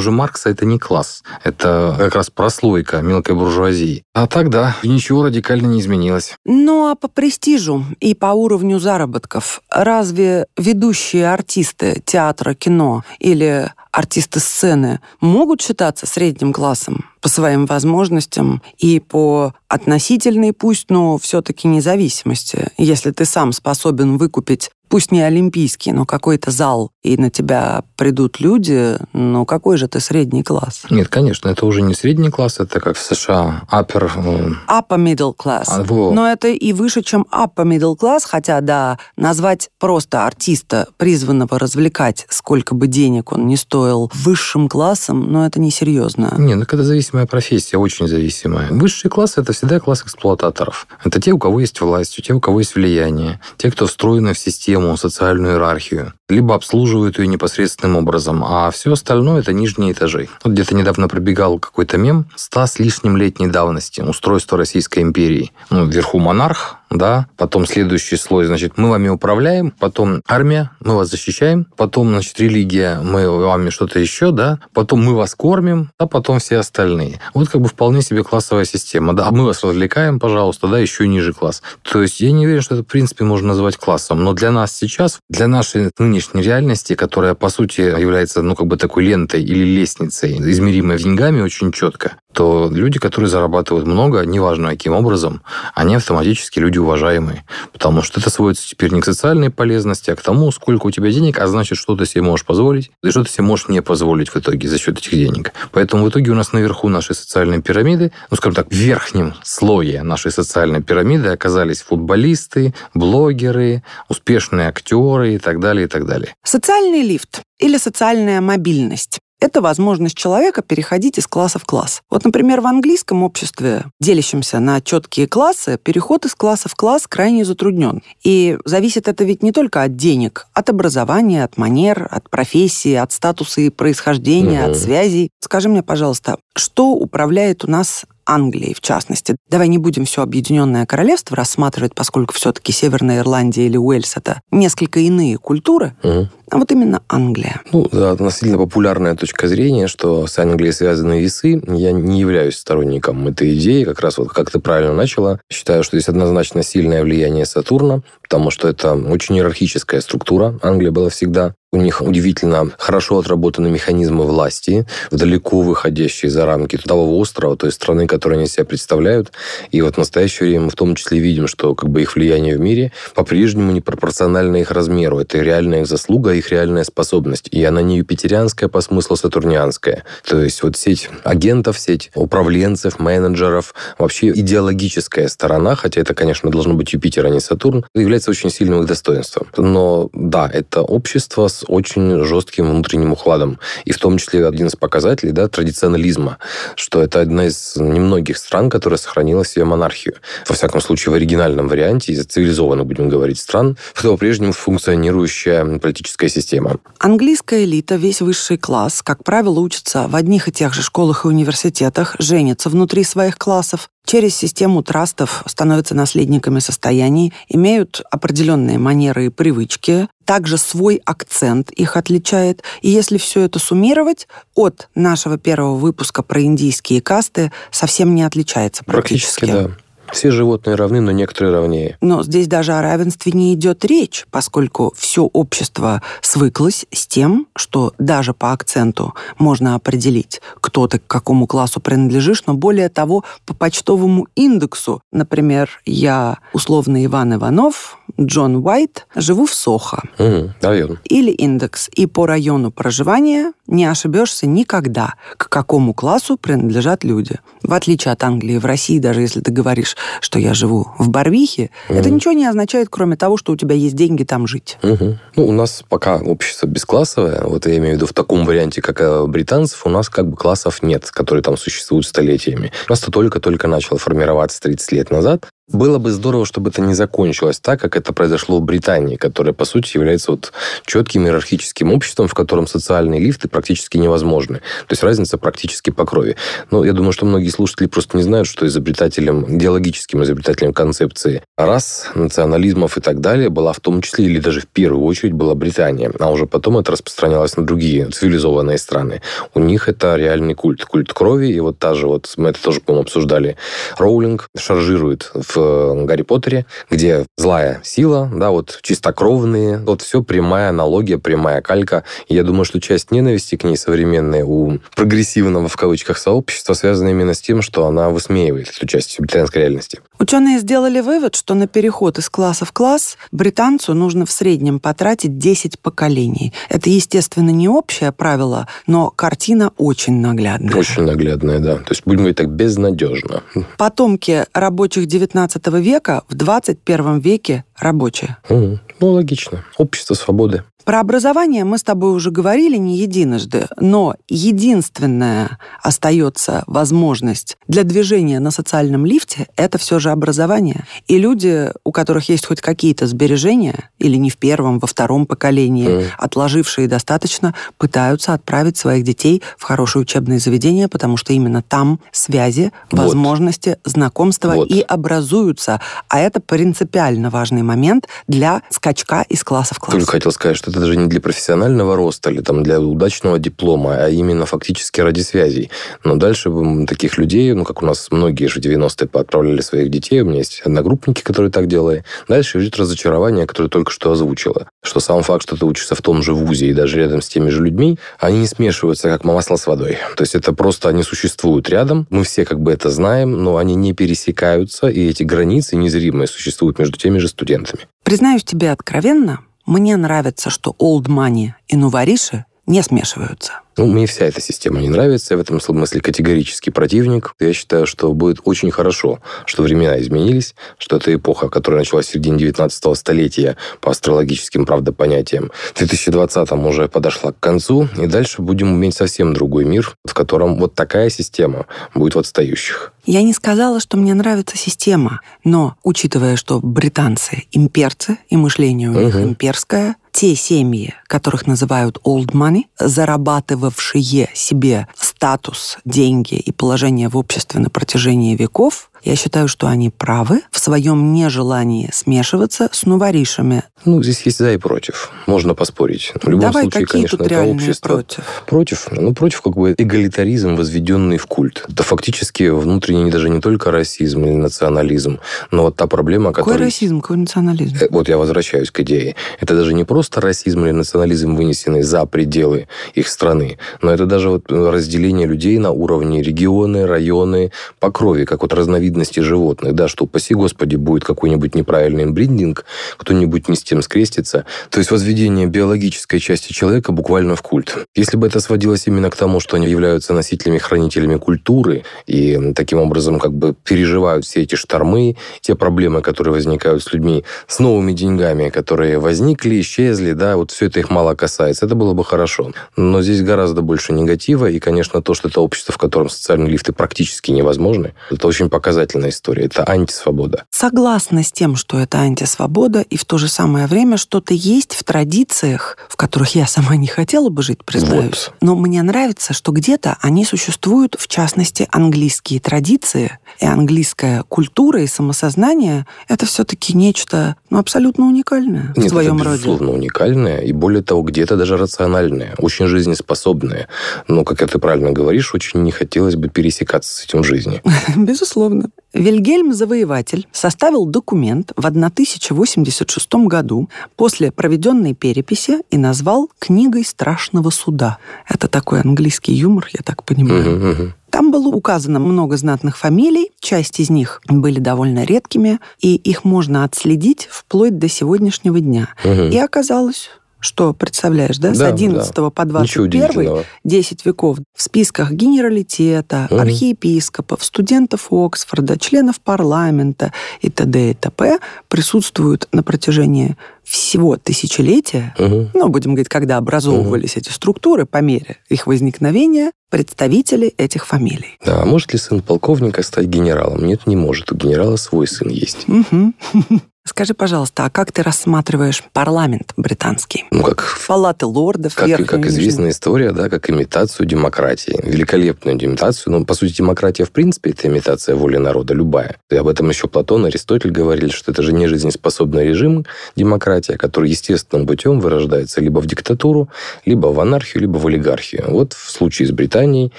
же 0.00 0.10
Маркса, 0.10 0.50
это 0.50 0.64
не 0.64 0.78
класс. 0.78 1.22
Это 1.44 1.94
как 1.98 2.14
раз 2.14 2.30
прослойка 2.30 3.02
мелкой 3.02 3.34
буржуазии. 3.34 4.04
А 4.14 4.26
тогда 4.26 4.76
ничего 4.82 5.24
радикально 5.24 5.66
не 5.66 5.80
изменилось. 5.80 6.36
Ну, 6.44 6.88
а 6.90 6.94
по 6.94 7.08
престижу 7.08 7.84
и 8.00 8.14
по 8.14 8.26
уровню 8.26 8.78
заработков 8.78 9.60
разве 9.70 10.46
ведущие 10.56 11.30
артисты 11.30 12.02
театра, 12.04 12.54
кино 12.54 13.04
или 13.18 13.72
артисты 13.92 14.40
сцены 14.40 15.00
могут 15.20 15.62
считаться 15.62 16.06
средним 16.06 16.52
классом 16.52 17.06
по 17.20 17.28
своим 17.28 17.66
возможностям 17.66 18.62
и 18.78 19.00
по 19.00 19.54
относительной, 19.68 20.52
пусть, 20.52 20.90
но 20.90 21.18
все-таки 21.18 21.68
независимости. 21.68 22.68
Если 22.78 23.10
ты 23.10 23.24
сам 23.24 23.52
способен 23.52 24.16
выкупить 24.16 24.70
пусть 24.88 25.12
не 25.12 25.22
олимпийский, 25.22 25.92
но 25.92 26.04
какой-то 26.04 26.50
зал, 26.50 26.90
и 27.02 27.16
на 27.16 27.30
тебя 27.30 27.82
придут 27.96 28.40
люди, 28.40 28.96
ну 29.12 29.44
какой 29.44 29.76
же 29.76 29.88
ты 29.88 30.00
средний 30.00 30.42
класс? 30.42 30.82
Нет, 30.90 31.08
конечно, 31.08 31.48
это 31.48 31.66
уже 31.66 31.82
не 31.82 31.94
средний 31.94 32.30
класс, 32.30 32.60
это 32.60 32.80
как 32.80 32.96
в 32.96 33.02
США, 33.02 33.62
upper... 33.70 34.10
Э, 34.16 34.80
upper 34.80 34.98
middle 34.98 35.34
class. 35.36 35.64
А, 35.68 35.82
во. 35.82 36.12
Но 36.12 36.28
это 36.30 36.48
и 36.48 36.72
выше, 36.72 37.02
чем 37.02 37.26
upper 37.32 37.64
middle 37.64 37.96
class, 37.96 38.20
хотя, 38.24 38.60
да, 38.60 38.98
назвать 39.16 39.70
просто 39.78 40.26
артиста, 40.26 40.88
призванного 40.96 41.58
развлекать, 41.58 42.26
сколько 42.28 42.74
бы 42.74 42.86
денег 42.86 43.32
он 43.32 43.46
не 43.46 43.56
стоил, 43.56 44.10
высшим 44.14 44.68
классом, 44.68 45.32
но 45.32 45.46
это 45.46 45.60
несерьезно. 45.60 46.34
Не, 46.38 46.54
ну 46.54 46.62
это 46.62 46.82
зависимая 46.82 47.26
профессия, 47.26 47.76
очень 47.78 48.08
зависимая. 48.08 48.68
Высший 48.70 49.10
класс– 49.10 49.34
это 49.36 49.52
всегда 49.56 49.80
класс 49.80 50.02
эксплуататоров. 50.02 50.86
Это 51.04 51.20
те, 51.20 51.32
у 51.32 51.38
кого 51.38 51.60
есть 51.60 51.80
власть, 51.80 52.20
те, 52.22 52.32
у 52.32 52.40
кого 52.40 52.60
есть 52.60 52.74
влияние, 52.74 53.40
те, 53.56 53.70
кто 53.70 53.86
встроены 53.86 54.34
в 54.34 54.38
систему 54.38 54.96
социальную 54.96 55.54
иерархию, 55.54 56.12
либо 56.28 56.54
обслуживают 56.54 57.18
ее 57.18 57.26
непосредственным 57.26 57.96
образом, 57.96 58.44
а 58.44 58.70
все 58.70 58.92
остальное– 58.92 59.40
это 59.42 59.52
нижние 59.52 59.92
этажи. 59.92 60.28
Вот 60.44 60.52
где-то 60.52 60.74
недавно 60.74 61.08
пробегал 61.08 61.58
какой-то 61.58 61.98
мем 61.98 62.26
ста 62.36 62.66
с 62.66 62.78
лишним 62.78 63.16
летней 63.16 63.46
давности 63.46 64.00
устройство 64.00 64.58
Российской 64.58 65.00
империи. 65.00 65.52
Ну, 65.70 65.86
вверху 65.86 66.18
монарх, 66.18 66.76
да, 66.90 67.26
потом 67.36 67.66
следующий 67.66 68.16
слой, 68.16 68.46
значит, 68.46 68.74
мы 68.76 68.90
вами 68.90 69.08
управляем, 69.08 69.72
потом 69.78 70.22
армия, 70.26 70.70
мы 70.80 70.96
вас 70.96 71.10
защищаем, 71.10 71.66
потом, 71.76 72.08
значит, 72.08 72.38
религия, 72.40 73.00
мы 73.02 73.28
вами 73.28 73.70
что-то 73.70 73.98
еще, 73.98 74.30
да, 74.30 74.60
потом 74.72 75.04
мы 75.04 75.14
вас 75.14 75.34
кормим, 75.34 75.90
а 75.98 76.06
потом 76.06 76.38
все 76.38 76.58
остальные. 76.58 77.20
Вот 77.34 77.48
как 77.48 77.60
бы 77.60 77.68
вполне 77.68 78.02
себе 78.02 78.22
классовая 78.22 78.64
система, 78.64 79.14
да, 79.14 79.26
а 79.26 79.30
мы 79.30 79.44
вас 79.44 79.62
развлекаем, 79.64 80.18
пожалуйста, 80.18 80.68
да, 80.68 80.78
еще 80.78 81.06
ниже 81.08 81.32
класс. 81.32 81.62
То 81.82 82.02
есть 82.02 82.20
я 82.20 82.32
не 82.32 82.46
уверен, 82.46 82.62
что 82.62 82.74
это, 82.74 82.84
в 82.84 82.86
принципе, 82.86 83.24
можно 83.24 83.48
назвать 83.48 83.76
классом, 83.76 84.22
но 84.24 84.32
для 84.32 84.50
нас 84.50 84.74
сейчас, 84.74 85.18
для 85.28 85.48
нашей 85.48 85.90
нынешней 85.98 86.42
реальности, 86.42 86.94
которая, 86.94 87.34
по 87.34 87.48
сути, 87.48 87.80
является, 87.80 88.42
ну, 88.42 88.54
как 88.54 88.66
бы 88.66 88.76
такой 88.76 89.04
лентой 89.04 89.42
или 89.42 89.64
лестницей, 89.64 90.38
измеримой 90.38 90.98
деньгами 90.98 91.40
очень 91.40 91.72
четко, 91.72 92.16
то 92.36 92.68
люди, 92.70 92.98
которые 92.98 93.30
зарабатывают 93.30 93.86
много, 93.86 94.26
неважно 94.26 94.68
каким 94.68 94.92
образом, 94.92 95.40
они 95.74 95.94
автоматически 95.94 96.58
люди 96.58 96.76
уважаемые. 96.76 97.44
Потому 97.72 98.02
что 98.02 98.20
это 98.20 98.28
сводится 98.28 98.68
теперь 98.68 98.92
не 98.92 99.00
к 99.00 99.06
социальной 99.06 99.48
полезности, 99.48 100.10
а 100.10 100.16
к 100.16 100.20
тому, 100.20 100.52
сколько 100.52 100.86
у 100.86 100.90
тебя 100.90 101.10
денег, 101.10 101.38
а 101.38 101.46
значит, 101.46 101.78
что 101.78 101.96
ты 101.96 102.04
себе 102.04 102.20
можешь 102.20 102.44
позволить, 102.44 102.90
и 103.02 103.10
что 103.10 103.24
ты 103.24 103.30
себе 103.30 103.44
можешь 103.44 103.68
не 103.68 103.80
позволить 103.80 104.28
в 104.28 104.36
итоге 104.36 104.68
за 104.68 104.78
счет 104.78 104.98
этих 104.98 105.12
денег. 105.12 105.54
Поэтому 105.72 106.04
в 106.04 106.10
итоге 106.10 106.30
у 106.30 106.34
нас 106.34 106.52
наверху 106.52 106.90
нашей 106.90 107.14
социальной 107.14 107.62
пирамиды, 107.62 108.12
ну, 108.30 108.36
скажем 108.36 108.54
так, 108.54 108.68
в 108.68 108.74
верхнем 108.74 109.32
слое 109.42 110.02
нашей 110.02 110.30
социальной 110.30 110.82
пирамиды 110.82 111.28
оказались 111.30 111.80
футболисты, 111.80 112.74
блогеры, 112.92 113.82
успешные 114.10 114.68
актеры 114.68 115.36
и 115.36 115.38
так 115.38 115.58
далее, 115.58 115.86
и 115.86 115.88
так 115.88 116.04
далее. 116.04 116.34
Социальный 116.44 117.00
лифт 117.00 117.40
или 117.58 117.78
социальная 117.78 118.42
мобильность 118.42 119.20
это 119.46 119.60
возможность 119.60 120.16
человека 120.16 120.60
переходить 120.62 121.18
из 121.18 121.26
класса 121.26 121.58
в 121.58 121.64
класс. 121.64 122.02
Вот, 122.10 122.24
например, 122.24 122.60
в 122.60 122.66
английском 122.66 123.22
обществе, 123.22 123.86
делящемся 124.00 124.58
на 124.58 124.80
четкие 124.80 125.26
классы, 125.28 125.78
переход 125.82 126.26
из 126.26 126.34
класса 126.34 126.68
в 126.68 126.74
класс 126.74 127.06
крайне 127.06 127.44
затруднен. 127.44 128.02
И 128.24 128.58
зависит 128.64 129.08
это 129.08 129.24
ведь 129.24 129.42
не 129.42 129.52
только 129.52 129.82
от 129.82 129.96
денег, 129.96 130.46
от 130.52 130.68
образования, 130.68 131.44
от 131.44 131.56
манер, 131.56 132.08
от 132.10 132.28
профессии, 132.28 132.94
от 132.94 133.12
статуса 133.12 133.60
и 133.60 133.70
происхождения, 133.70 134.64
угу. 134.64 134.72
от 134.72 134.76
связей. 134.76 135.30
Скажи 135.40 135.68
мне, 135.68 135.82
пожалуйста, 135.82 136.38
что 136.56 136.90
управляет 136.90 137.64
у 137.64 137.70
нас 137.70 138.04
Англией, 138.26 138.74
в 138.74 138.80
частности. 138.80 139.36
Давай 139.48 139.68
не 139.68 139.78
будем 139.78 140.04
все 140.04 140.22
Объединенное 140.22 140.84
Королевство 140.84 141.36
рассматривать, 141.36 141.94
поскольку 141.94 142.34
все-таки 142.34 142.72
Северная 142.72 143.20
Ирландия 143.20 143.66
или 143.66 143.76
Уэльс 143.76 144.16
это 144.16 144.40
несколько 144.50 144.98
иные 144.98 145.38
культуры. 145.38 145.96
Угу 146.02 146.28
а 146.50 146.58
вот 146.58 146.70
именно 146.70 147.02
Англия. 147.08 147.60
Ну, 147.72 147.88
да, 147.90 148.12
относительно 148.12 148.58
популярная 148.58 149.16
точка 149.16 149.48
зрения, 149.48 149.88
что 149.88 150.26
с 150.26 150.38
Англией 150.38 150.72
связаны 150.72 151.20
весы. 151.20 151.60
Я 151.66 151.92
не 151.92 152.20
являюсь 152.20 152.56
сторонником 152.56 153.26
этой 153.26 153.54
идеи, 153.54 153.84
как 153.84 154.00
раз 154.00 154.18
вот 154.18 154.28
как 154.30 154.50
ты 154.50 154.60
правильно 154.60 154.94
начала. 154.94 155.40
Считаю, 155.50 155.82
что 155.82 155.96
здесь 155.96 156.08
однозначно 156.08 156.62
сильное 156.62 157.02
влияние 157.02 157.46
Сатурна, 157.46 158.02
потому 158.22 158.50
что 158.50 158.68
это 158.68 158.94
очень 158.94 159.36
иерархическая 159.36 160.00
структура. 160.00 160.58
Англия 160.62 160.90
была 160.90 161.08
всегда. 161.08 161.54
У 161.72 161.78
них 161.78 162.00
удивительно 162.00 162.72
хорошо 162.78 163.18
отработаны 163.18 163.68
механизмы 163.68 164.24
власти, 164.24 164.86
далеко 165.10 165.60
выходящие 165.60 166.30
за 166.30 166.46
рамки 166.46 166.78
того 166.78 167.18
острова, 167.18 167.56
той 167.56 167.72
страны, 167.72 168.06
которую 168.06 168.38
они 168.38 168.46
себя 168.46 168.64
представляют. 168.64 169.32
И 169.72 169.82
вот 169.82 169.96
в 169.96 169.98
настоящее 169.98 170.48
время 170.48 170.66
мы 170.66 170.70
в 170.70 170.76
том 170.76 170.94
числе 170.94 171.18
видим, 171.18 171.48
что 171.48 171.74
как 171.74 171.90
бы 171.90 172.00
их 172.00 172.14
влияние 172.14 172.56
в 172.56 172.60
мире 172.60 172.92
по-прежнему 173.14 173.72
не 173.72 173.80
пропорционально 173.80 174.56
их 174.56 174.70
размеру. 174.70 175.18
Это 175.18 175.38
реальная 175.38 175.80
их 175.80 175.86
заслуга, 175.86 176.32
их 176.38 176.50
реальная 176.50 176.84
способность. 176.84 177.48
И 177.50 177.64
она 177.64 177.82
не 177.82 177.98
юпитерианская 177.98 178.68
по 178.68 178.80
смыслу 178.80 179.16
сатурнианская. 179.16 180.04
То 180.24 180.40
есть 180.40 180.62
вот 180.62 180.76
сеть 180.76 181.10
агентов, 181.24 181.78
сеть 181.78 182.10
управленцев, 182.14 182.98
менеджеров, 182.98 183.74
вообще 183.98 184.28
идеологическая 184.28 185.28
сторона, 185.28 185.74
хотя 185.74 186.00
это, 186.00 186.14
конечно, 186.14 186.50
должно 186.50 186.74
быть 186.74 186.92
Юпитер, 186.92 187.26
а 187.26 187.30
не 187.30 187.40
Сатурн, 187.40 187.84
является 187.94 188.30
очень 188.30 188.50
сильным 188.50 188.80
их 188.80 188.86
достоинством. 188.86 189.48
Но 189.56 190.10
да, 190.12 190.50
это 190.52 190.82
общество 190.82 191.48
с 191.48 191.64
очень 191.66 192.24
жестким 192.24 192.70
внутренним 192.70 193.12
ухладом. 193.12 193.58
И 193.84 193.92
в 193.92 193.98
том 193.98 194.18
числе 194.18 194.46
один 194.46 194.66
из 194.66 194.76
показателей 194.76 195.32
да, 195.32 195.48
традиционализма, 195.48 196.38
что 196.74 197.02
это 197.02 197.20
одна 197.20 197.46
из 197.46 197.76
немногих 197.76 198.38
стран, 198.38 198.70
которая 198.70 198.98
сохранила 198.98 199.44
себе 199.44 199.64
монархию. 199.64 200.14
Во 200.48 200.54
всяком 200.54 200.80
случае, 200.80 201.12
в 201.12 201.14
оригинальном 201.14 201.68
варианте, 201.68 202.12
из 202.12 202.24
цивилизованных, 202.24 202.86
будем 202.86 203.08
говорить, 203.08 203.38
стран, 203.38 203.76
по-прежнему 204.02 204.52
функционирующая 204.52 205.78
политическая 205.78 206.25
система. 206.28 206.76
Английская 206.98 207.64
элита, 207.64 207.96
весь 207.96 208.20
высший 208.20 208.58
класс, 208.58 209.02
как 209.02 209.24
правило, 209.24 209.60
учится 209.60 210.08
в 210.08 210.16
одних 210.16 210.48
и 210.48 210.52
тех 210.52 210.74
же 210.74 210.82
школах 210.82 211.24
и 211.24 211.28
университетах, 211.28 212.16
женятся 212.18 212.68
внутри 212.68 213.04
своих 213.04 213.38
классов, 213.38 213.90
через 214.04 214.34
систему 214.34 214.82
трастов 214.82 215.42
становятся 215.46 215.94
наследниками 215.94 216.60
состояний, 216.60 217.32
имеют 217.48 218.02
определенные 218.10 218.78
манеры 218.78 219.26
и 219.26 219.30
привычки, 219.30 220.08
также 220.24 220.58
свой 220.58 221.00
акцент 221.04 221.70
их 221.70 221.96
отличает. 221.96 222.62
И 222.82 222.90
если 222.90 223.18
все 223.18 223.42
это 223.42 223.58
суммировать, 223.58 224.28
от 224.54 224.88
нашего 224.94 225.38
первого 225.38 225.76
выпуска 225.76 226.22
про 226.22 226.42
индийские 226.42 227.00
касты 227.00 227.52
совсем 227.70 228.14
не 228.14 228.22
отличается 228.22 228.84
практически. 228.84 229.46
Практически, 229.46 229.70
да. 229.70 229.85
Все 230.12 230.30
животные 230.30 230.76
равны, 230.76 231.00
но 231.00 231.12
некоторые 231.12 231.54
равнее. 231.54 231.96
Но 232.00 232.22
здесь 232.22 232.46
даже 232.46 232.72
о 232.72 232.82
равенстве 232.82 233.32
не 233.32 233.54
идет 233.54 233.84
речь, 233.84 234.26
поскольку 234.30 234.92
все 234.96 235.22
общество 235.24 236.02
свыклось 236.20 236.86
с 236.90 237.06
тем, 237.06 237.46
что 237.56 237.92
даже 237.98 238.34
по 238.34 238.52
акценту 238.52 239.14
можно 239.38 239.74
определить, 239.74 240.40
кто 240.60 240.86
ты 240.86 240.98
к 240.98 241.06
какому 241.06 241.46
классу 241.46 241.80
принадлежишь, 241.80 242.44
но 242.46 242.54
более 242.54 242.88
того, 242.88 243.24
по 243.44 243.54
почтовому 243.54 244.26
индексу. 244.34 245.00
Например, 245.12 245.70
я 245.84 246.38
условно 246.52 247.04
Иван 247.04 247.34
Иванов, 247.34 247.98
Джон 248.20 248.56
Уайт, 248.56 249.06
живу 249.14 249.46
в 249.46 249.54
Сохо. 249.54 250.02
Угу, 250.18 250.52
район. 250.62 250.98
Или 251.04 251.30
индекс. 251.30 251.88
И 251.94 252.06
по 252.06 252.26
району 252.26 252.70
проживания 252.70 253.52
не 253.66 253.84
ошибешься 253.84 254.46
никогда, 254.46 255.14
к 255.36 255.48
какому 255.48 255.92
классу 255.92 256.36
принадлежат 256.36 257.04
люди. 257.04 257.38
В 257.62 257.72
отличие 257.72 258.12
от 258.12 258.22
Англии, 258.24 258.58
в 258.58 258.64
России, 258.64 258.98
даже 258.98 259.20
если 259.20 259.40
ты 259.40 259.52
говоришь, 259.52 259.96
что 260.20 260.38
я 260.38 260.54
живу 260.54 260.88
в 260.98 261.08
Барвихе, 261.10 261.70
угу. 261.88 261.98
это 261.98 262.10
ничего 262.10 262.32
не 262.32 262.46
означает, 262.46 262.88
кроме 262.90 263.16
того, 263.16 263.36
что 263.36 263.52
у 263.52 263.56
тебя 263.56 263.74
есть 263.74 263.96
деньги 263.96 264.24
там 264.24 264.46
жить. 264.46 264.78
Угу. 264.82 265.18
Ну, 265.36 265.46
у 265.46 265.52
нас 265.52 265.84
пока 265.88 266.16
общество 266.16 266.66
бесклассовое, 266.66 267.42
вот 267.44 267.66
я 267.66 267.76
имею 267.76 267.94
в 267.94 267.96
виду 267.96 268.06
в 268.06 268.12
таком 268.12 268.44
варианте, 268.44 268.80
как 268.82 269.00
э, 269.00 269.26
британцев, 269.26 269.84
у 269.86 269.90
нас 269.90 270.08
как 270.08 270.28
бы 270.28 270.36
классов 270.36 270.82
нет, 270.82 271.10
которые 271.10 271.42
там 271.42 271.56
существуют 271.56 272.06
столетиями. 272.06 272.72
У 272.88 272.92
нас-то 272.92 273.10
только-только 273.10 273.68
начало 273.68 273.98
формироваться 273.98 274.60
30 274.60 274.92
лет 274.92 275.10
назад, 275.10 275.48
было 275.68 275.98
бы 275.98 276.12
здорово, 276.12 276.46
чтобы 276.46 276.70
это 276.70 276.80
не 276.80 276.94
закончилось 276.94 277.58
так, 277.58 277.80
как 277.80 277.96
это 277.96 278.12
произошло 278.12 278.58
в 278.58 278.62
Британии, 278.62 279.16
которая, 279.16 279.52
по 279.52 279.64
сути, 279.64 279.96
является 279.96 280.30
вот 280.30 280.52
четким 280.84 281.26
иерархическим 281.26 281.92
обществом, 281.92 282.28
в 282.28 282.34
котором 282.34 282.66
социальные 282.66 283.20
лифты 283.20 283.48
практически 283.48 283.96
невозможны. 283.96 284.58
То 284.58 284.92
есть 284.92 285.02
разница 285.02 285.38
практически 285.38 285.90
по 285.90 286.06
крови. 286.06 286.36
Но 286.70 286.84
я 286.84 286.92
думаю, 286.92 287.12
что 287.12 287.26
многие 287.26 287.48
слушатели 287.48 287.88
просто 287.88 288.16
не 288.16 288.22
знают, 288.22 288.46
что 288.46 288.66
изобретателем, 288.66 289.56
идеологическим 289.56 290.22
изобретателем 290.22 290.72
концепции 290.72 291.42
рас, 291.56 292.10
национализмов 292.14 292.96
и 292.96 293.00
так 293.00 293.20
далее 293.20 293.48
была 293.48 293.72
в 293.72 293.80
том 293.80 294.02
числе, 294.02 294.26
или 294.26 294.38
даже 294.38 294.60
в 294.60 294.68
первую 294.68 295.04
очередь, 295.04 295.32
была 295.32 295.54
Британия. 295.54 296.12
А 296.20 296.30
уже 296.30 296.46
потом 296.46 296.78
это 296.78 296.92
распространялось 296.92 297.56
на 297.56 297.66
другие 297.66 298.06
цивилизованные 298.10 298.78
страны. 298.78 299.20
У 299.54 299.60
них 299.60 299.88
это 299.88 300.14
реальный 300.14 300.54
культ. 300.54 300.84
Культ 300.84 301.12
крови. 301.12 301.48
И 301.48 301.58
вот 301.58 301.78
та 301.78 301.94
же, 301.94 302.06
вот 302.06 302.32
мы 302.36 302.50
это 302.50 302.62
тоже, 302.62 302.80
по-моему, 302.80 303.02
обсуждали, 303.02 303.56
Роулинг 303.98 304.48
шаржирует 304.56 305.32
в 305.34 305.55
в 305.56 306.04
Гарри 306.04 306.22
Поттере, 306.22 306.66
где 306.90 307.26
злая 307.36 307.80
сила, 307.84 308.30
да, 308.32 308.50
вот 308.50 308.78
чистокровные, 308.82 309.78
вот 309.78 310.02
все 310.02 310.22
прямая 310.22 310.70
аналогия, 310.70 311.18
прямая 311.18 311.60
калька. 311.60 312.04
И 312.28 312.34
я 312.34 312.42
думаю, 312.42 312.64
что 312.64 312.80
часть 312.80 313.10
ненависти 313.10 313.56
к 313.56 313.64
ней 313.64 313.76
современной 313.76 314.42
у 314.42 314.78
прогрессивного, 314.94 315.68
в 315.68 315.76
кавычках, 315.76 316.18
сообщества 316.18 316.74
связана 316.74 317.08
именно 317.08 317.34
с 317.34 317.40
тем, 317.40 317.62
что 317.62 317.86
она 317.86 318.10
высмеивает 318.10 318.68
эту 318.68 318.86
часть 318.86 319.18
британской 319.20 319.62
реальности. 319.62 320.00
Ученые 320.18 320.58
сделали 320.58 321.00
вывод, 321.00 321.34
что 321.34 321.54
на 321.54 321.66
переход 321.66 322.18
из 322.18 322.30
класса 322.30 322.64
в 322.64 322.72
класс 322.72 323.18
британцу 323.32 323.94
нужно 323.94 324.24
в 324.26 324.30
среднем 324.30 324.80
потратить 324.80 325.38
10 325.38 325.78
поколений. 325.78 326.52
Это, 326.68 326.90
естественно, 326.90 327.50
не 327.50 327.68
общее 327.68 328.12
правило, 328.12 328.66
но 328.86 329.10
картина 329.10 329.72
очень 329.76 330.20
наглядная. 330.20 330.74
Очень 330.74 331.02
наглядная, 331.02 331.58
да. 331.58 331.76
То 331.76 331.90
есть, 331.90 332.02
будем 332.04 332.18
говорить 332.18 332.36
так, 332.36 332.50
безнадежно. 332.50 333.42
Потомки 333.76 334.46
рабочих 334.52 335.06
19 335.06 335.66
века 335.74 336.22
в 336.28 336.34
21 336.34 337.18
веке 337.18 337.64
рабочие. 337.76 338.36
Угу. 338.48 338.78
Ну, 339.00 339.10
логично. 339.10 339.64
Общество 339.76 340.14
свободы. 340.14 340.62
Про 340.86 341.00
образование 341.00 341.64
мы 341.64 341.78
с 341.78 341.82
тобой 341.82 342.12
уже 342.12 342.30
говорили 342.30 342.76
не 342.76 342.96
единожды, 342.96 343.66
но 343.76 344.14
единственная 344.28 345.58
остается 345.82 346.62
возможность 346.68 347.58
для 347.66 347.82
движения 347.82 348.38
на 348.38 348.52
социальном 348.52 349.04
лифте– 349.04 349.48
это 349.56 349.78
все 349.78 349.98
же 349.98 350.12
образование. 350.12 350.86
И 351.08 351.18
люди, 351.18 351.72
у 351.82 351.90
которых 351.90 352.28
есть 352.28 352.46
хоть 352.46 352.60
какие-то 352.60 353.08
сбережения, 353.08 353.90
или 353.98 354.14
не 354.14 354.30
в 354.30 354.36
первом, 354.36 354.78
во 354.78 354.86
втором 354.86 355.26
поколении, 355.26 355.88
mm. 355.88 356.06
отложившие 356.18 356.86
достаточно, 356.86 357.52
пытаются 357.78 358.32
отправить 358.32 358.76
своих 358.76 359.02
детей 359.02 359.42
в 359.58 359.64
хорошее 359.64 360.02
учебное 360.04 360.38
заведение, 360.38 360.86
потому 360.86 361.16
что 361.16 361.32
именно 361.32 361.62
там 361.62 361.98
связи, 362.12 362.70
вот. 362.92 363.00
возможности, 363.00 363.78
знакомства 363.82 364.52
вот. 364.52 364.70
и 364.70 364.82
образуются. 364.82 365.80
А 366.06 366.20
это 366.20 366.38
принципиально 366.38 367.30
важный 367.30 367.62
момент 367.62 368.06
для 368.28 368.62
скачка 368.70 369.22
из 369.28 369.42
класса 369.42 369.74
в 369.74 369.80
класс. 369.80 369.90
Только 369.90 370.12
хотел 370.12 370.30
сказать, 370.30 370.56
что 370.56 370.75
это 370.76 370.80
даже 370.80 370.96
не 370.96 371.06
для 371.06 371.20
профессионального 371.20 371.96
роста 371.96 372.30
или 372.30 372.42
там 372.42 372.62
для 372.62 372.80
удачного 372.80 373.38
диплома, 373.38 373.96
а 373.96 374.08
именно 374.08 374.44
фактически 374.46 375.00
ради 375.00 375.20
связей. 375.20 375.70
Но 376.04 376.16
дальше 376.16 376.52
таких 376.86 377.16
людей, 377.18 377.52
ну, 377.54 377.64
как 377.64 377.82
у 377.82 377.86
нас 377.86 378.08
многие 378.10 378.46
же 378.46 378.60
90-е 378.60 379.08
отправляли 379.12 379.60
своих 379.62 379.90
детей, 379.90 380.20
у 380.20 380.26
меня 380.26 380.38
есть 380.38 380.60
одногруппники, 380.64 381.22
которые 381.22 381.50
так 381.50 381.66
делали, 381.66 382.04
дальше 382.28 382.60
идет 382.60 382.76
разочарование, 382.76 383.46
которое 383.46 383.68
только 383.68 383.90
что 383.90 384.12
озвучила. 384.12 384.68
Что 384.82 385.00
сам 385.00 385.22
факт, 385.22 385.42
что 385.42 385.56
ты 385.56 385.64
учишься 385.64 385.94
в 385.94 386.02
том 386.02 386.22
же 386.22 386.34
вузе 386.34 386.66
и 386.66 386.74
даже 386.74 386.98
рядом 386.98 387.22
с 387.22 387.28
теми 387.28 387.48
же 387.48 387.64
людьми, 387.64 387.98
они 388.18 388.40
не 388.40 388.46
смешиваются, 388.46 389.08
как 389.08 389.24
масло 389.24 389.56
с 389.56 389.66
водой. 389.66 389.98
То 390.16 390.22
есть 390.22 390.34
это 390.34 390.52
просто 390.52 390.88
они 390.90 391.02
существуют 391.02 391.70
рядом, 391.70 392.06
мы 392.10 392.24
все 392.24 392.44
как 392.44 392.60
бы 392.60 392.70
это 392.70 392.90
знаем, 392.90 393.32
но 393.32 393.56
они 393.56 393.74
не 393.74 393.94
пересекаются, 393.94 394.88
и 394.88 395.08
эти 395.08 395.22
границы 395.22 395.76
незримые 395.76 396.26
существуют 396.26 396.78
между 396.78 396.98
теми 396.98 397.18
же 397.18 397.28
студентами. 397.28 397.86
Признаюсь 398.04 398.44
тебе 398.44 398.70
откровенно, 398.70 399.40
мне 399.66 399.96
нравится, 399.96 400.48
что 400.48 400.74
old 400.78 401.06
money 401.06 401.52
и 401.68 401.76
нувориши 401.76 402.44
не 402.66 402.82
смешиваются. 402.82 403.60
Ну, 403.76 403.86
мне 403.86 404.06
вся 404.06 404.24
эта 404.24 404.40
система 404.40 404.80
не 404.80 404.88
нравится. 404.88 405.34
Я 405.34 405.38
в 405.38 405.40
этом 405.42 405.60
смысле 405.60 406.00
категорический 406.00 406.72
противник. 406.72 407.34
Я 407.38 407.52
считаю, 407.52 407.86
что 407.86 408.12
будет 408.12 408.38
очень 408.44 408.70
хорошо, 408.70 409.20
что 409.44 409.62
времена 409.62 410.00
изменились, 410.00 410.54
что 410.78 410.96
эта 410.96 411.14
эпоха, 411.14 411.50
которая 411.50 411.80
началась 411.80 412.06
в 412.06 412.12
середине 412.12 412.38
19 412.38 412.96
столетия 412.96 413.56
по 413.80 413.90
астрологическим, 413.90 414.64
правда, 414.64 414.92
понятиям, 414.92 415.50
в 415.74 415.82
2020-м 415.82 416.66
уже 416.66 416.88
подошла 416.88 417.32
к 417.32 417.40
концу, 417.40 417.88
и 418.00 418.06
дальше 418.06 418.40
будем 418.40 418.74
иметь 418.74 418.94
совсем 418.94 419.34
другой 419.34 419.66
мир, 419.66 419.94
в 420.06 420.14
котором 420.14 420.56
вот 420.56 420.74
такая 420.74 421.10
система 421.10 421.66
будет 421.94 422.14
в 422.14 422.18
отстающих. 422.18 422.94
Я 423.04 423.22
не 423.22 423.34
сказала, 423.34 423.78
что 423.78 423.98
мне 423.98 424.14
нравится 424.14 424.56
система, 424.56 425.20
но, 425.44 425.76
учитывая, 425.84 426.36
что 426.36 426.60
британцы 426.60 427.44
имперцы, 427.52 428.18
и 428.30 428.36
мышление 428.36 428.88
у 428.88 429.00
них 429.00 429.14
угу. 429.14 429.24
имперское, 429.24 429.96
те 430.16 430.34
семьи, 430.34 430.94
которых 431.08 431.46
называют 431.46 431.98
old 432.02 432.32
money, 432.32 432.62
зарабатывавшие 432.78 434.30
себе 434.32 434.88
статус, 434.96 435.76
деньги 435.84 436.36
и 436.36 436.52
положение 436.52 437.10
в 437.10 437.18
обществе 437.18 437.60
на 437.60 437.68
протяжении 437.68 438.34
веков, 438.34 438.90
я 439.06 439.14
считаю, 439.14 439.46
что 439.46 439.68
они 439.68 439.90
правы 439.90 440.42
в 440.50 440.58
своем 440.58 441.12
нежелании 441.12 441.88
смешиваться 441.92 442.68
с 442.72 442.84
новоришами. 442.86 443.62
Ну, 443.84 444.02
здесь 444.02 444.22
есть 444.22 444.38
за 444.38 444.52
и 444.52 444.56
против. 444.56 445.10
Можно 445.26 445.54
поспорить. 445.54 446.12
В 446.20 446.28
любом 446.28 446.40
Давай, 446.40 446.64
случае, 446.64 446.86
какие 446.86 447.02
конечно, 447.02 447.18
тут 447.18 447.26
это 447.28 447.42
общество... 447.44 447.88
против? 447.88 448.24
Против? 448.46 448.88
Ну, 448.90 449.14
против 449.14 449.42
как 449.42 449.54
бы 449.54 449.74
эгалитаризм, 449.78 450.56
возведенный 450.56 451.18
в 451.18 451.26
культ. 451.26 451.64
Это 451.68 451.84
фактически 451.84 452.48
внутренний 452.48 453.08
даже 453.12 453.28
не 453.28 453.40
только 453.40 453.70
расизм 453.70 454.24
или 454.24 454.34
национализм, 454.34 455.20
но 455.52 455.62
вот 455.62 455.76
та 455.76 455.86
проблема, 455.86 456.32
которая... 456.32 456.54
Какой 456.54 456.66
расизм, 456.66 457.00
какой 457.00 457.18
национализм? 457.18 457.76
Э, 457.80 457.86
вот 457.90 458.08
я 458.08 458.18
возвращаюсь 458.18 458.72
к 458.72 458.80
идее. 458.80 459.14
Это 459.40 459.54
даже 459.54 459.72
не 459.72 459.84
просто 459.84 460.20
расизм 460.20 460.64
или 460.64 460.72
национализм, 460.72 461.36
вынесенный 461.36 461.82
за 461.82 462.04
пределы 462.06 462.66
их 462.94 463.06
страны, 463.06 463.58
но 463.82 463.92
это 463.92 464.06
даже 464.06 464.30
вот 464.30 464.50
разделение 464.50 465.28
людей 465.28 465.58
на 465.58 465.70
уровне 465.70 466.22
регионы, 466.22 466.86
районы, 466.86 467.52
по 467.78 467.92
крови, 467.92 468.24
как 468.24 468.42
вот 468.42 468.52
разновидности 468.52 468.95
разновидности 468.96 469.20
животных, 469.20 469.74
да, 469.74 469.88
что, 469.88 470.04
упаси 470.04 470.34
господи, 470.34 470.76
будет 470.76 471.04
какой-нибудь 471.04 471.54
неправильный 471.54 472.04
инбриндинг, 472.04 472.64
кто-нибудь 472.96 473.48
не 473.48 473.56
с 473.56 473.62
тем 473.62 473.82
скрестится. 473.82 474.44
То 474.70 474.78
есть 474.78 474.90
возведение 474.90 475.46
биологической 475.46 476.18
части 476.18 476.52
человека 476.52 476.92
буквально 476.92 477.36
в 477.36 477.42
культ. 477.42 477.86
Если 477.94 478.16
бы 478.16 478.26
это 478.26 478.40
сводилось 478.40 478.86
именно 478.86 479.10
к 479.10 479.16
тому, 479.16 479.40
что 479.40 479.56
они 479.56 479.68
являются 479.68 480.14
носителями, 480.14 480.58
хранителями 480.58 481.16
культуры, 481.16 481.84
и 482.06 482.52
таким 482.54 482.78
образом 482.78 483.18
как 483.18 483.32
бы 483.32 483.54
переживают 483.64 484.24
все 484.24 484.42
эти 484.42 484.54
штормы, 484.54 485.16
те 485.40 485.54
проблемы, 485.54 486.00
которые 486.00 486.32
возникают 486.32 486.82
с 486.82 486.92
людьми, 486.92 487.24
с 487.46 487.58
новыми 487.58 487.92
деньгами, 487.92 488.48
которые 488.48 488.98
возникли, 488.98 489.60
исчезли, 489.60 490.12
да, 490.12 490.36
вот 490.36 490.50
все 490.50 490.66
это 490.66 490.80
их 490.80 490.90
мало 490.90 491.14
касается, 491.14 491.66
это 491.66 491.74
было 491.74 491.92
бы 491.92 492.04
хорошо. 492.04 492.52
Но 492.76 493.02
здесь 493.02 493.22
гораздо 493.22 493.62
больше 493.62 493.92
негатива, 493.92 494.46
и, 494.46 494.58
конечно, 494.58 495.02
то, 495.02 495.14
что 495.14 495.28
это 495.28 495.40
общество, 495.40 495.74
в 495.74 495.78
котором 495.78 496.08
социальные 496.08 496.50
лифты 496.50 496.72
практически 496.72 497.30
невозможны, 497.32 497.94
это 498.10 498.26
очень 498.26 498.48
показательно 498.48 498.85
показательная 498.86 499.10
история. 499.10 499.44
Это 499.46 499.68
антисвобода. 499.68 500.44
Согласна 500.50 501.22
с 501.22 501.32
тем, 501.32 501.56
что 501.56 501.78
это 501.78 501.98
антисвобода, 501.98 502.80
и 502.80 502.96
в 502.96 503.04
то 503.04 503.18
же 503.18 503.28
самое 503.28 503.66
время 503.66 503.96
что-то 503.96 504.34
есть 504.34 504.74
в 504.74 504.84
традициях, 504.84 505.76
в 505.88 505.96
которых 505.96 506.34
я 506.34 506.46
сама 506.46 506.76
не 506.76 506.86
хотела 506.86 507.28
бы 507.28 507.42
жить, 507.42 507.64
признаюсь. 507.64 508.28
Вот. 508.28 508.34
Но 508.40 508.56
мне 508.56 508.82
нравится, 508.82 509.32
что 509.32 509.52
где-то 509.52 509.96
они 510.00 510.24
существуют, 510.24 510.96
в 510.98 511.08
частности, 511.08 511.68
английские 511.70 512.40
традиции, 512.40 513.18
и 513.40 513.46
английская 513.46 514.22
культура 514.28 514.82
и 514.82 514.86
самосознание— 514.86 515.86
это 516.08 516.26
все-таки 516.26 516.76
нечто 516.76 517.36
ну, 517.50 517.58
абсолютно 517.58 518.06
уникальное 518.06 518.72
Нет, 518.76 518.86
в 518.86 518.88
своем 518.88 519.16
это, 519.16 519.30
безусловно, 519.30 519.66
роде. 519.66 519.78
уникальное, 519.78 520.40
и 520.40 520.52
более 520.52 520.82
того, 520.82 521.02
где-то 521.02 521.36
даже 521.36 521.56
рациональное, 521.56 522.34
очень 522.38 522.66
жизнеспособное. 522.66 523.68
Но, 524.08 524.24
как 524.24 524.50
ты 524.50 524.58
правильно 524.58 524.92
говоришь, 524.92 525.34
очень 525.34 525.62
не 525.62 525.70
хотелось 525.70 526.16
бы 526.16 526.28
пересекаться 526.28 526.94
с 526.96 527.04
этим 527.04 527.22
в 527.22 527.26
жизни. 527.26 527.62
Безусловно. 527.96 528.65
Секунду. 528.66 528.86
Вильгельм 528.92 529.52
Завоеватель 529.52 530.26
составил 530.32 530.86
документ 530.86 531.52
в 531.56 531.66
1086 531.66 533.14
году 533.26 533.68
после 533.96 534.32
проведенной 534.32 534.94
переписи 534.94 535.58
и 535.70 535.76
назвал 535.76 536.30
«Книгой 536.38 536.84
страшного 536.84 537.50
суда». 537.50 537.98
Это 538.28 538.48
такой 538.48 538.80
английский 538.80 539.34
юмор, 539.34 539.68
я 539.72 539.80
так 539.84 540.04
понимаю. 540.04 540.56
Мгм, 540.56 540.68
мгм. 540.70 540.94
Там 541.10 541.30
было 541.30 541.48
указано 541.48 541.98
много 541.98 542.36
знатных 542.36 542.76
фамилий, 542.76 543.32
часть 543.40 543.80
из 543.80 543.90
них 543.90 544.20
были 544.28 544.60
довольно 544.60 545.04
редкими, 545.04 545.60
и 545.80 545.94
их 545.94 546.24
можно 546.24 546.64
отследить 546.64 547.28
вплоть 547.30 547.78
до 547.78 547.88
сегодняшнего 547.88 548.60
дня. 548.60 548.88
Мгм. 549.04 549.30
И 549.30 549.38
оказалось, 549.38 550.10
что, 550.46 550.72
представляешь, 550.72 551.38
да, 551.38 551.52
с 551.54 551.58
Да, 551.58 551.68
11 551.68 552.14
по 552.14 552.42
Ничего 552.44 552.86
21 552.86 552.86
удивительного. 552.86 553.44
10 553.64 554.06
веков 554.06 554.38
в 554.56 554.62
списках 554.62 555.10
генералитета, 555.12 556.28
Мгм. 556.30 556.40
архиепископов, 556.40 557.44
студентов 557.44 558.06
Оксфорда, 558.10 558.78
членов 558.78 559.20
парламента 559.20 560.12
и 560.40 560.48
т.д. 560.50 560.90
и 560.90 560.94
т.п. 560.94 561.38
присутствуют 561.68 562.48
на 562.52 562.62
протяжении 562.62 563.36
всего 563.64 564.16
тысячелетия, 564.16 565.14
Мгм. 565.18 565.50
ну, 565.54 565.68
будем 565.68 565.92
говорить, 565.92 566.08
когда 566.08 566.36
образовывались 566.36 567.16
эти 567.16 567.30
структуры 567.30 567.84
по 567.84 567.98
мере 567.98 568.36
их 568.48 568.66
возникновения, 568.68 569.50
представители 569.70 570.48
этих 570.56 570.86
фамилий. 570.86 571.36
Да, 571.44 571.62
а 571.62 571.66
может 571.66 571.92
ли 571.92 571.98
сын 571.98 572.22
полковника 572.22 572.82
стать 572.84 573.06
генералом? 573.06 573.66
Нет, 573.66 573.86
не 573.86 573.96
может. 573.96 574.30
У 574.30 574.36
генерала 574.36 574.76
свой 574.76 575.08
сын 575.08 575.28
есть. 575.28 575.66
Мгм. 575.66 576.14
Скажи, 576.86 577.14
пожалуйста, 577.14 577.64
а 577.64 577.70
как 577.70 577.90
ты 577.90 578.02
рассматриваешь 578.02 578.84
парламент 578.92 579.52
британский? 579.56 580.24
Ну, 580.30 580.44
как 580.44 580.64
Палаты 580.86 581.26
лордов, 581.26 581.74
Как, 581.74 581.88
верхнюю 581.88 582.08
как 582.08 582.26
известная 582.26 582.70
история, 582.70 583.10
да, 583.10 583.28
как 583.28 583.50
имитацию 583.50 584.06
демократии. 584.06 584.78
Великолепную 584.84 585.56
имитацию. 585.62 586.12
Но, 586.12 586.24
по 586.24 586.34
сути, 586.34 586.52
демократия, 586.58 587.04
в 587.04 587.10
принципе, 587.10 587.50
это 587.50 587.66
имитация 587.66 588.14
воли 588.14 588.36
народа, 588.36 588.72
любая. 588.72 589.16
И 589.30 589.36
об 589.36 589.48
этом 589.48 589.68
еще 589.68 589.88
Платон, 589.88 590.26
Аристотель 590.26 590.70
говорили, 590.70 591.10
что 591.10 591.32
это 591.32 591.42
же 591.42 591.52
не 591.52 591.66
жизнеспособный 591.66 592.46
режим, 592.46 592.86
демократия, 593.16 593.76
который 593.76 594.10
естественным 594.10 594.66
путем 594.66 595.00
вырождается 595.00 595.60
либо 595.60 595.80
в 595.80 595.86
диктатуру, 595.86 596.48
либо 596.84 597.08
в 597.08 597.18
анархию, 597.18 597.62
либо 597.62 597.78
в 597.78 597.86
олигархию. 597.88 598.44
Вот 598.48 598.74
в 598.74 598.90
случае 598.90 599.26
с 599.26 599.32
Британией 599.32 599.92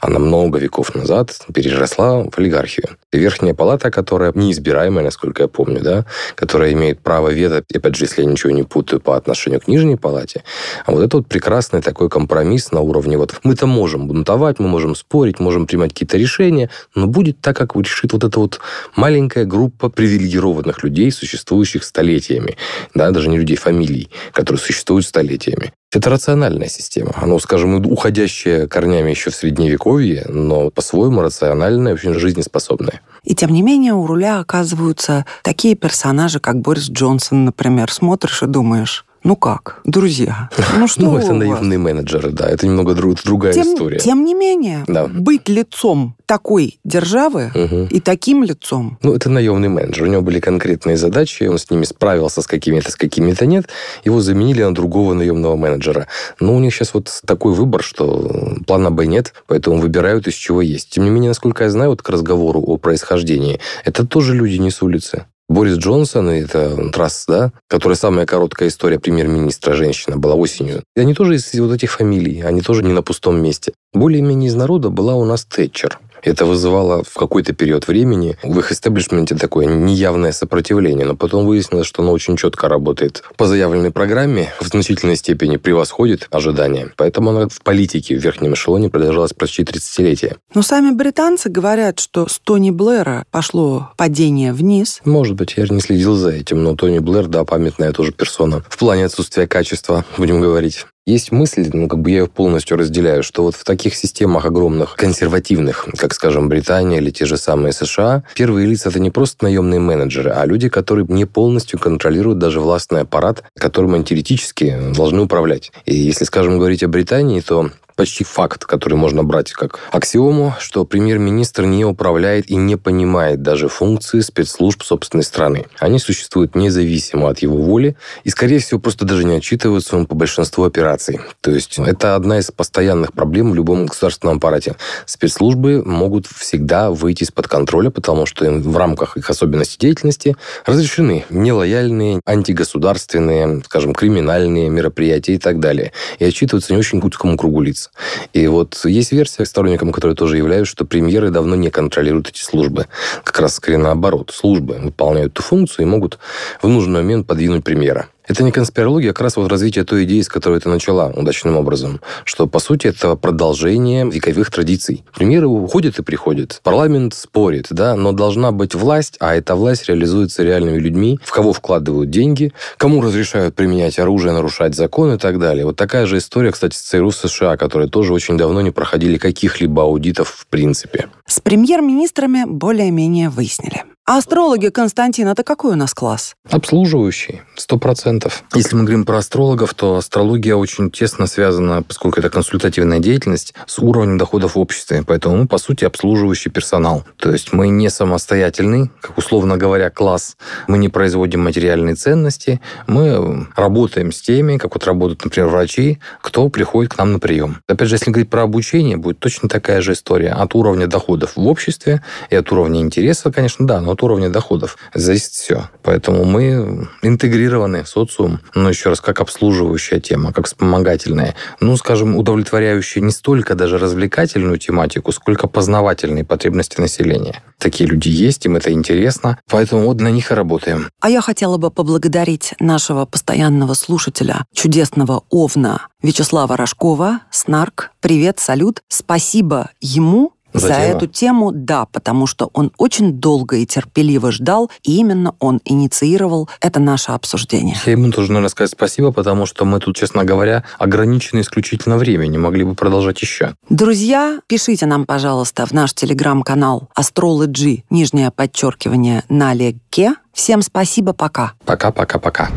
она 0.00 0.18
много 0.18 0.58
веков 0.58 0.94
назад 0.94 1.36
переросла 1.52 2.24
в 2.24 2.38
олигархию. 2.38 2.96
И 3.12 3.18
Верхняя 3.18 3.54
палата, 3.54 3.90
которая 3.90 4.32
неизбираемая, 4.34 5.04
насколько 5.04 5.42
я 5.42 5.48
помню, 5.48 5.80
да, 5.82 6.06
которая 6.46 6.72
имеет 6.74 7.00
право 7.00 7.30
вето, 7.30 7.64
опять 7.74 7.96
же, 7.96 8.04
если 8.04 8.22
я 8.22 8.30
ничего 8.30 8.52
не 8.52 8.62
путаю, 8.62 9.00
по 9.00 9.16
отношению 9.16 9.60
к 9.60 9.66
Нижней 9.66 9.96
палате, 9.96 10.44
а 10.84 10.92
вот 10.92 11.02
это 11.02 11.16
вот 11.16 11.26
прекрасный 11.26 11.82
такой 11.82 12.08
компромисс 12.08 12.70
на 12.70 12.82
уровне 12.82 13.18
вот 13.18 13.40
мы-то 13.42 13.66
можем 13.66 14.06
бунтовать, 14.06 14.60
мы 14.60 14.68
можем 14.68 14.94
спорить, 14.94 15.40
можем 15.40 15.66
принимать 15.66 15.92
какие-то 15.92 16.16
решения, 16.16 16.70
но 16.94 17.08
будет 17.08 17.40
так, 17.40 17.56
как 17.56 17.74
решит 17.74 18.12
вот 18.12 18.22
эта 18.22 18.38
вот 18.38 18.60
маленькая 18.94 19.44
группа 19.44 19.88
привилегированных 19.88 20.84
людей, 20.84 21.10
существующих 21.10 21.82
столетиями, 21.82 22.56
да, 22.94 23.10
даже 23.10 23.28
не 23.28 23.38
людей, 23.38 23.56
фамилий, 23.56 24.08
которые 24.32 24.60
существуют 24.60 25.04
столетиями. 25.04 25.72
Это 25.92 26.10
рациональная 26.10 26.68
система. 26.68 27.12
Она, 27.16 27.38
скажем, 27.40 27.84
уходящая 27.86 28.68
корнями 28.68 29.10
еще 29.10 29.30
в 29.30 29.34
Средневековье, 29.34 30.26
но 30.28 30.70
по-своему 30.70 31.22
рациональная, 31.22 31.94
очень 31.94 32.14
жизнеспособная. 32.14 33.00
И 33.26 33.34
тем 33.34 33.50
не 33.50 33.60
менее 33.60 33.92
у 33.92 34.06
руля 34.06 34.38
оказываются 34.38 35.26
такие 35.42 35.74
персонажи, 35.74 36.38
как 36.38 36.60
Борис 36.60 36.88
Джонсон, 36.88 37.44
например. 37.44 37.92
Смотришь 37.92 38.42
и 38.44 38.46
думаешь, 38.46 39.04
ну 39.24 39.36
как, 39.36 39.80
друзья, 39.84 40.50
ну 40.78 40.86
что 40.88 41.02
Ну, 41.02 41.18
это 41.18 41.32
наивные 41.32 41.78
менеджеры, 41.78 42.30
да, 42.30 42.48
это 42.48 42.66
немного 42.66 42.94
друг- 42.94 43.22
другая 43.24 43.52
Тем, 43.52 43.74
история. 43.74 43.98
тем 43.98 44.24
не 44.24 44.34
менее, 44.34 44.84
Да. 44.86 45.06
быть 45.06 45.48
лицом 45.48 46.14
такой 46.26 46.78
державы 46.84 47.50
Мгм. 47.54 47.86
и 47.86 48.00
таким 48.00 48.42
лицом, 48.44 48.98
Ну, 49.02 49.14
это 49.14 49.30
наемный 49.30 49.68
менеджер. 49.68 50.04
У 50.04 50.10
него 50.10 50.22
были 50.22 50.40
конкретные 50.40 50.96
задачи, 50.96 51.44
он 51.44 51.58
с 51.58 51.70
ними 51.70 51.84
справился 51.84 52.42
с 52.42 52.46
какими-то, 52.46 52.90
с 52.90 52.96
какими-то 52.96 53.46
нет. 53.46 53.68
Его 54.04 54.20
заменили 54.20 54.62
на 54.62 54.74
другого 54.74 55.14
наемного 55.14 55.56
менеджера. 55.56 56.06
Но 56.40 56.54
у 56.56 56.58
них 56.58 56.74
сейчас 56.74 56.94
вот 56.94 57.10
такой 57.24 57.52
выбор, 57.54 57.82
что 57.82 58.56
плана 58.66 58.90
Б 58.90 59.06
нет, 59.06 59.34
поэтому 59.46 59.78
выбирают 59.80 60.26
из 60.26 60.34
чего 60.34 60.60
есть. 60.62 60.90
Тем 60.90 61.04
не 61.04 61.10
менее, 61.10 61.30
насколько 61.30 61.64
я 61.64 61.70
знаю, 61.70 61.90
вот 61.90 62.02
к 62.02 62.08
разговору 62.10 62.60
о 62.60 62.76
происхождении, 62.76 63.60
это 63.84 64.06
тоже 64.06 64.34
люди 64.34 64.56
не 64.56 64.70
с 64.70 64.82
улицы. 64.82 65.26
Борис 65.48 65.78
Джонсон, 65.78 66.28
это 66.30 66.90
Трасс, 66.90 67.24
да, 67.28 67.52
которая 67.68 67.96
самая 67.96 68.26
короткая 68.26 68.68
история 68.68 68.98
премьер-министра 68.98 69.74
женщина 69.74 70.16
была 70.16 70.34
осенью. 70.34 70.82
И 70.96 71.00
они 71.00 71.14
тоже 71.14 71.36
из 71.36 71.54
вот 71.60 71.72
этих 71.72 71.92
фамилий, 71.92 72.40
они 72.40 72.62
тоже 72.62 72.82
не 72.82 72.92
на 72.92 73.02
пустом 73.02 73.40
месте. 73.40 73.72
Более-менее 73.92 74.48
из 74.48 74.54
народа 74.56 74.90
была 74.90 75.14
у 75.14 75.24
нас 75.24 75.44
Тэтчер. 75.44 76.00
Это 76.22 76.44
вызывало 76.44 77.02
в 77.04 77.14
какой-то 77.14 77.52
период 77.52 77.88
времени 77.88 78.36
в 78.42 78.58
их 78.58 78.72
истеблишменте 78.72 79.34
такое 79.34 79.66
неявное 79.66 80.32
сопротивление, 80.32 81.06
но 81.06 81.16
потом 81.16 81.46
выяснилось, 81.46 81.86
что 81.86 82.02
оно 82.02 82.12
очень 82.12 82.36
четко 82.36 82.68
работает 82.68 83.22
по 83.36 83.46
заявленной 83.46 83.90
программе, 83.90 84.52
в 84.60 84.66
значительной 84.66 85.16
степени 85.16 85.56
превосходит 85.56 86.28
ожидания. 86.30 86.92
Поэтому 86.96 87.30
она 87.30 87.48
в 87.48 87.62
политике 87.62 88.16
в 88.16 88.22
верхнем 88.22 88.54
эшелоне 88.54 88.90
продолжалась 88.90 89.32
почти 89.32 89.62
30-летие. 89.62 90.36
но 90.54 90.62
сами 90.62 90.90
британцы 90.90 91.48
говорят, 91.48 92.00
что 92.00 92.28
с 92.28 92.38
Тони 92.38 92.70
Блэра 92.70 93.24
пошло 93.30 93.90
падение 93.96 94.52
вниз. 94.52 95.00
Может 95.04 95.36
быть, 95.36 95.54
я 95.56 95.66
не 95.68 95.80
следил 95.80 96.14
за 96.14 96.30
этим, 96.30 96.62
но 96.62 96.74
Тони 96.74 96.98
Блэр, 96.98 97.26
да, 97.26 97.44
памятная 97.44 97.92
тоже 97.92 98.12
персона. 98.12 98.64
В 98.68 98.78
плане 98.78 99.04
отсутствия 99.06 99.46
качества, 99.46 100.04
будем 100.16 100.40
говорить. 100.40 100.86
Есть 101.06 101.30
мысль, 101.30 101.70
ну, 101.72 101.86
как 101.86 102.00
бы 102.00 102.10
я 102.10 102.18
ее 102.18 102.26
полностью 102.26 102.76
разделяю, 102.76 103.22
что 103.22 103.44
вот 103.44 103.54
в 103.54 103.62
таких 103.62 103.94
системах 103.94 104.44
огромных, 104.44 104.96
консервативных, 104.96 105.86
как, 105.96 106.12
скажем, 106.12 106.48
Британия 106.48 106.98
или 106.98 107.10
те 107.10 107.26
же 107.26 107.36
самые 107.36 107.72
США, 107.72 108.24
первые 108.34 108.66
лица– 108.66 108.88
это 108.90 108.98
не 108.98 109.12
просто 109.12 109.44
наемные 109.44 109.78
менеджеры, 109.78 110.30
а 110.30 110.44
люди, 110.44 110.68
которые 110.68 111.06
не 111.08 111.24
полностью 111.24 111.78
контролируют 111.78 112.40
даже 112.40 112.58
властный 112.58 113.02
аппарат, 113.02 113.44
которым 113.56 113.94
они 113.94 114.02
теоретически 114.02 114.76
должны 114.96 115.22
управлять. 115.22 115.70
И 115.84 115.94
если, 115.94 116.24
скажем, 116.24 116.58
говорить 116.58 116.82
о 116.82 116.88
Британии, 116.88 117.38
то 117.38 117.70
почти 117.96 118.24
факт, 118.24 118.64
который 118.64 118.94
можно 118.94 119.24
брать 119.24 119.52
как 119.52 119.80
аксиому, 119.90 120.54
что 120.60 120.84
премьер-министр 120.84 121.64
не 121.64 121.84
управляет 121.84 122.48
и 122.50 122.56
не 122.56 122.76
понимает 122.76 123.42
даже 123.42 123.68
функции 123.68 124.20
спецслужб 124.20 124.82
собственной 124.82 125.24
страны. 125.24 125.66
Они 125.78 125.98
существуют 125.98 126.54
независимо 126.54 127.30
от 127.30 127.40
его 127.40 127.56
воли 127.56 127.96
и, 128.22 128.30
скорее 128.30 128.58
всего, 128.58 128.78
просто 128.78 129.04
даже 129.04 129.24
не 129.24 129.36
отчитываются 129.36 129.96
он 129.96 130.06
по 130.06 130.14
большинству 130.14 130.64
операций. 130.64 131.20
То 131.40 131.50
есть 131.50 131.78
это 131.78 132.14
одна 132.14 132.38
из 132.38 132.50
постоянных 132.50 133.12
проблем 133.12 133.50
в 133.50 133.54
любом 133.54 133.86
государственном 133.86 134.36
аппарате. 134.36 134.76
Спецслужбы 135.06 135.82
могут 135.84 136.26
всегда 136.26 136.90
выйти 136.90 137.24
из-под 137.24 137.48
контроля, 137.48 137.90
потому 137.90 138.26
что 138.26 138.44
им 138.44 138.62
в 138.62 138.76
рамках 138.76 139.16
их 139.16 139.30
особенностей 139.30 139.78
деятельности 139.78 140.36
разрешены 140.66 141.24
нелояльные, 141.30 142.20
антигосударственные, 142.26 143.62
скажем, 143.64 143.94
криминальные 143.94 144.68
мероприятия 144.68 145.34
и 145.34 145.38
так 145.38 145.60
далее. 145.60 145.92
И 146.18 146.24
отчитываться 146.24 146.72
не 146.72 146.78
очень 146.78 147.00
узкому 147.06 147.36
кругу 147.36 147.62
лиц. 147.62 147.85
И 148.32 148.46
вот 148.46 148.84
есть 148.84 149.12
версия 149.12 149.44
сторонникам, 149.44 149.92
которые 149.92 150.16
тоже 150.16 150.36
являются, 150.36 150.72
что 150.72 150.84
премьеры 150.84 151.30
давно 151.30 151.56
не 151.56 151.70
контролируют 151.70 152.28
эти 152.28 152.42
службы. 152.42 152.86
Как 153.24 153.38
раз 153.40 153.54
скорее 153.54 153.78
наоборот. 153.78 154.32
Службы 154.34 154.78
выполняют 154.78 155.32
эту 155.32 155.42
функцию 155.42 155.86
и 155.86 155.88
могут 155.88 156.18
в 156.62 156.68
нужный 156.68 157.00
момент 157.00 157.26
подвинуть 157.26 157.64
премьера. 157.64 158.08
Это 158.26 158.42
не 158.42 158.50
конспирология, 158.50 159.10
а 159.10 159.12
как 159.12 159.22
раз 159.22 159.36
вот 159.36 159.50
развитие 159.50 159.84
той 159.84 160.04
идеи, 160.04 160.20
с 160.20 160.28
которой 160.28 160.60
ты 160.60 160.68
начала 160.68 161.08
удачным 161.08 161.56
образом, 161.56 162.00
что, 162.24 162.46
по 162.46 162.58
сути, 162.58 162.88
это 162.88 163.14
продолжение 163.16 164.08
вековых 164.08 164.50
традиций. 164.50 165.04
Премьеры 165.14 165.46
уходят 165.46 165.98
и 165.98 166.02
приходят. 166.02 166.60
Парламент 166.62 167.14
спорит, 167.14 167.68
да, 167.70 167.94
но 167.94 168.12
должна 168.12 168.52
быть 168.52 168.74
власть, 168.74 169.16
а 169.20 169.34
эта 169.34 169.54
власть 169.54 169.88
реализуется 169.88 170.42
реальными 170.42 170.78
людьми, 170.78 171.20
в 171.22 171.30
кого 171.30 171.52
вкладывают 171.52 172.10
деньги, 172.10 172.52
кому 172.78 173.00
разрешают 173.00 173.54
применять 173.54 173.98
оружие, 173.98 174.32
нарушать 174.32 174.74
закон 174.74 175.14
и 175.14 175.18
так 175.18 175.38
далее. 175.38 175.64
Вот 175.64 175.76
такая 175.76 176.06
же 176.06 176.18
история, 176.18 176.50
кстати, 176.50 176.74
с 176.74 176.80
ЦРУ 176.80 177.12
США, 177.12 177.56
которые 177.56 177.88
тоже 177.88 178.12
очень 178.12 178.36
давно 178.36 178.60
не 178.60 178.70
проходили 178.70 179.18
каких-либо 179.18 179.82
аудитов 179.82 180.28
в 180.28 180.46
принципе. 180.46 181.06
С 181.26 181.40
премьер-министрами 181.40 182.44
более-менее 182.46 183.28
выяснили. 183.28 183.84
А 184.08 184.18
астрологи, 184.18 184.68
Константин, 184.68 185.26
это 185.26 185.42
какой 185.42 185.72
у 185.72 185.74
нас 185.74 185.92
класс? 185.92 186.36
Обслуживающий, 186.48 187.42
сто 187.56 187.76
процентов. 187.76 188.44
Если 188.54 188.76
мы 188.76 188.82
говорим 188.82 189.04
про 189.04 189.18
астрологов, 189.18 189.74
то 189.74 189.96
астрология 189.96 190.54
очень 190.54 190.92
тесно 190.92 191.26
связана, 191.26 191.82
поскольку 191.82 192.20
это 192.20 192.30
консультативная 192.30 193.00
деятельность, 193.00 193.52
с 193.66 193.80
уровнем 193.80 194.16
доходов 194.16 194.54
в 194.54 194.60
обществе. 194.60 195.02
Поэтому 195.04 195.38
мы, 195.38 195.48
по 195.48 195.58
сути, 195.58 195.84
обслуживающий 195.84 196.52
персонал. 196.52 197.02
То 197.16 197.32
есть 197.32 197.52
мы 197.52 197.66
не 197.66 197.90
самостоятельный, 197.90 198.92
как 199.00 199.18
условно 199.18 199.56
говоря, 199.56 199.90
класс. 199.90 200.36
Мы 200.68 200.78
не 200.78 200.88
производим 200.88 201.42
материальные 201.42 201.96
ценности. 201.96 202.60
Мы 202.86 203.48
работаем 203.56 204.12
с 204.12 204.20
теми, 204.20 204.56
как 204.58 204.74
вот 204.74 204.86
работают, 204.86 205.24
например, 205.24 205.48
врачи, 205.48 205.98
кто 206.22 206.48
приходит 206.48 206.94
к 206.94 206.98
нам 206.98 207.14
на 207.14 207.18
прием. 207.18 207.56
Опять 207.66 207.88
же, 207.88 207.96
если 207.96 208.12
говорить 208.12 208.30
про 208.30 208.42
обучение, 208.42 208.98
будет 208.98 209.18
точно 209.18 209.48
такая 209.48 209.80
же 209.80 209.94
история. 209.94 210.30
От 210.30 210.54
уровня 210.54 210.86
доходов 210.86 211.32
в 211.34 211.44
обществе 211.48 212.04
и 212.30 212.36
от 212.36 212.52
уровня 212.52 212.80
интереса, 212.80 213.32
конечно, 213.32 213.66
да, 213.66 213.80
но 213.80 213.95
от 213.96 214.02
уровня 214.02 214.28
доходов 214.28 214.76
зависит 214.94 215.32
все. 215.32 215.70
Поэтому 215.82 216.24
мы 216.24 216.88
интегрированы 217.02 217.82
в 217.82 217.88
социум, 217.88 218.40
но 218.54 218.68
еще 218.68 218.90
раз, 218.90 219.00
как 219.00 219.20
обслуживающая 219.20 220.00
тема, 220.00 220.32
как 220.32 220.46
вспомогательная. 220.46 221.34
Ну, 221.60 221.76
скажем, 221.76 222.16
удовлетворяющая 222.16 223.02
не 223.02 223.10
столько 223.10 223.54
даже 223.54 223.78
развлекательную 223.78 224.58
тематику, 224.58 225.12
сколько 225.12 225.48
познавательные 225.48 226.24
потребности 226.24 226.80
населения. 226.80 227.42
Такие 227.58 227.88
люди 227.88 228.08
есть, 228.08 228.44
им 228.44 228.56
это 228.56 228.70
интересно, 228.70 229.38
поэтому 229.50 229.86
вот 229.86 230.00
на 230.00 230.10
них 230.10 230.30
и 230.30 230.34
работаем. 230.34 230.88
А 231.00 231.08
я 231.08 231.22
хотела 231.22 231.56
бы 231.56 231.70
поблагодарить 231.70 232.54
нашего 232.60 233.06
постоянного 233.06 233.74
слушателя, 233.74 234.44
чудесного 234.52 235.22
Овна 235.30 235.88
Вячеслава 236.02 236.56
Рожкова, 236.56 237.20
Снарк. 237.30 237.90
Привет, 238.00 238.38
салют. 238.38 238.82
Спасибо 238.88 239.70
ему 239.80 240.35
за, 240.58 240.68
за 240.68 240.74
эту 240.74 241.06
тему, 241.06 241.52
да, 241.52 241.86
потому 241.86 242.26
что 242.26 242.50
он 242.52 242.72
очень 242.78 243.12
долго 243.14 243.56
и 243.56 243.66
терпеливо 243.66 244.32
ждал, 244.32 244.70
и 244.82 244.96
именно 244.96 245.34
он 245.38 245.60
инициировал 245.64 246.48
это 246.60 246.80
наше 246.80 247.12
обсуждение. 247.12 247.76
Я 247.84 247.92
ему 247.92 248.10
тоже, 248.10 248.28
наверное, 248.28 248.48
сказать 248.48 248.70
спасибо, 248.70 249.12
потому 249.12 249.46
что 249.46 249.64
мы 249.64 249.80
тут, 249.80 249.96
честно 249.96 250.24
говоря, 250.24 250.64
ограничены 250.78 251.40
исключительно 251.40 251.96
времени, 251.96 252.36
могли 252.36 252.64
бы 252.64 252.74
продолжать 252.74 253.20
еще. 253.20 253.54
Друзья, 253.68 254.40
пишите 254.46 254.86
нам, 254.86 255.06
пожалуйста, 255.06 255.66
в 255.66 255.72
наш 255.72 255.92
телеграм-канал 255.94 256.88
Astrology, 256.98 257.84
нижнее 257.90 258.30
подчеркивание, 258.30 259.24
налегке. 259.28 260.14
Всем 260.32 260.62
спасибо, 260.62 261.12
пока. 261.12 261.52
Пока-пока-пока. 261.64 262.50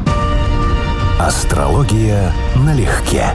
Астрология 1.20 2.34
налегке. 2.56 3.34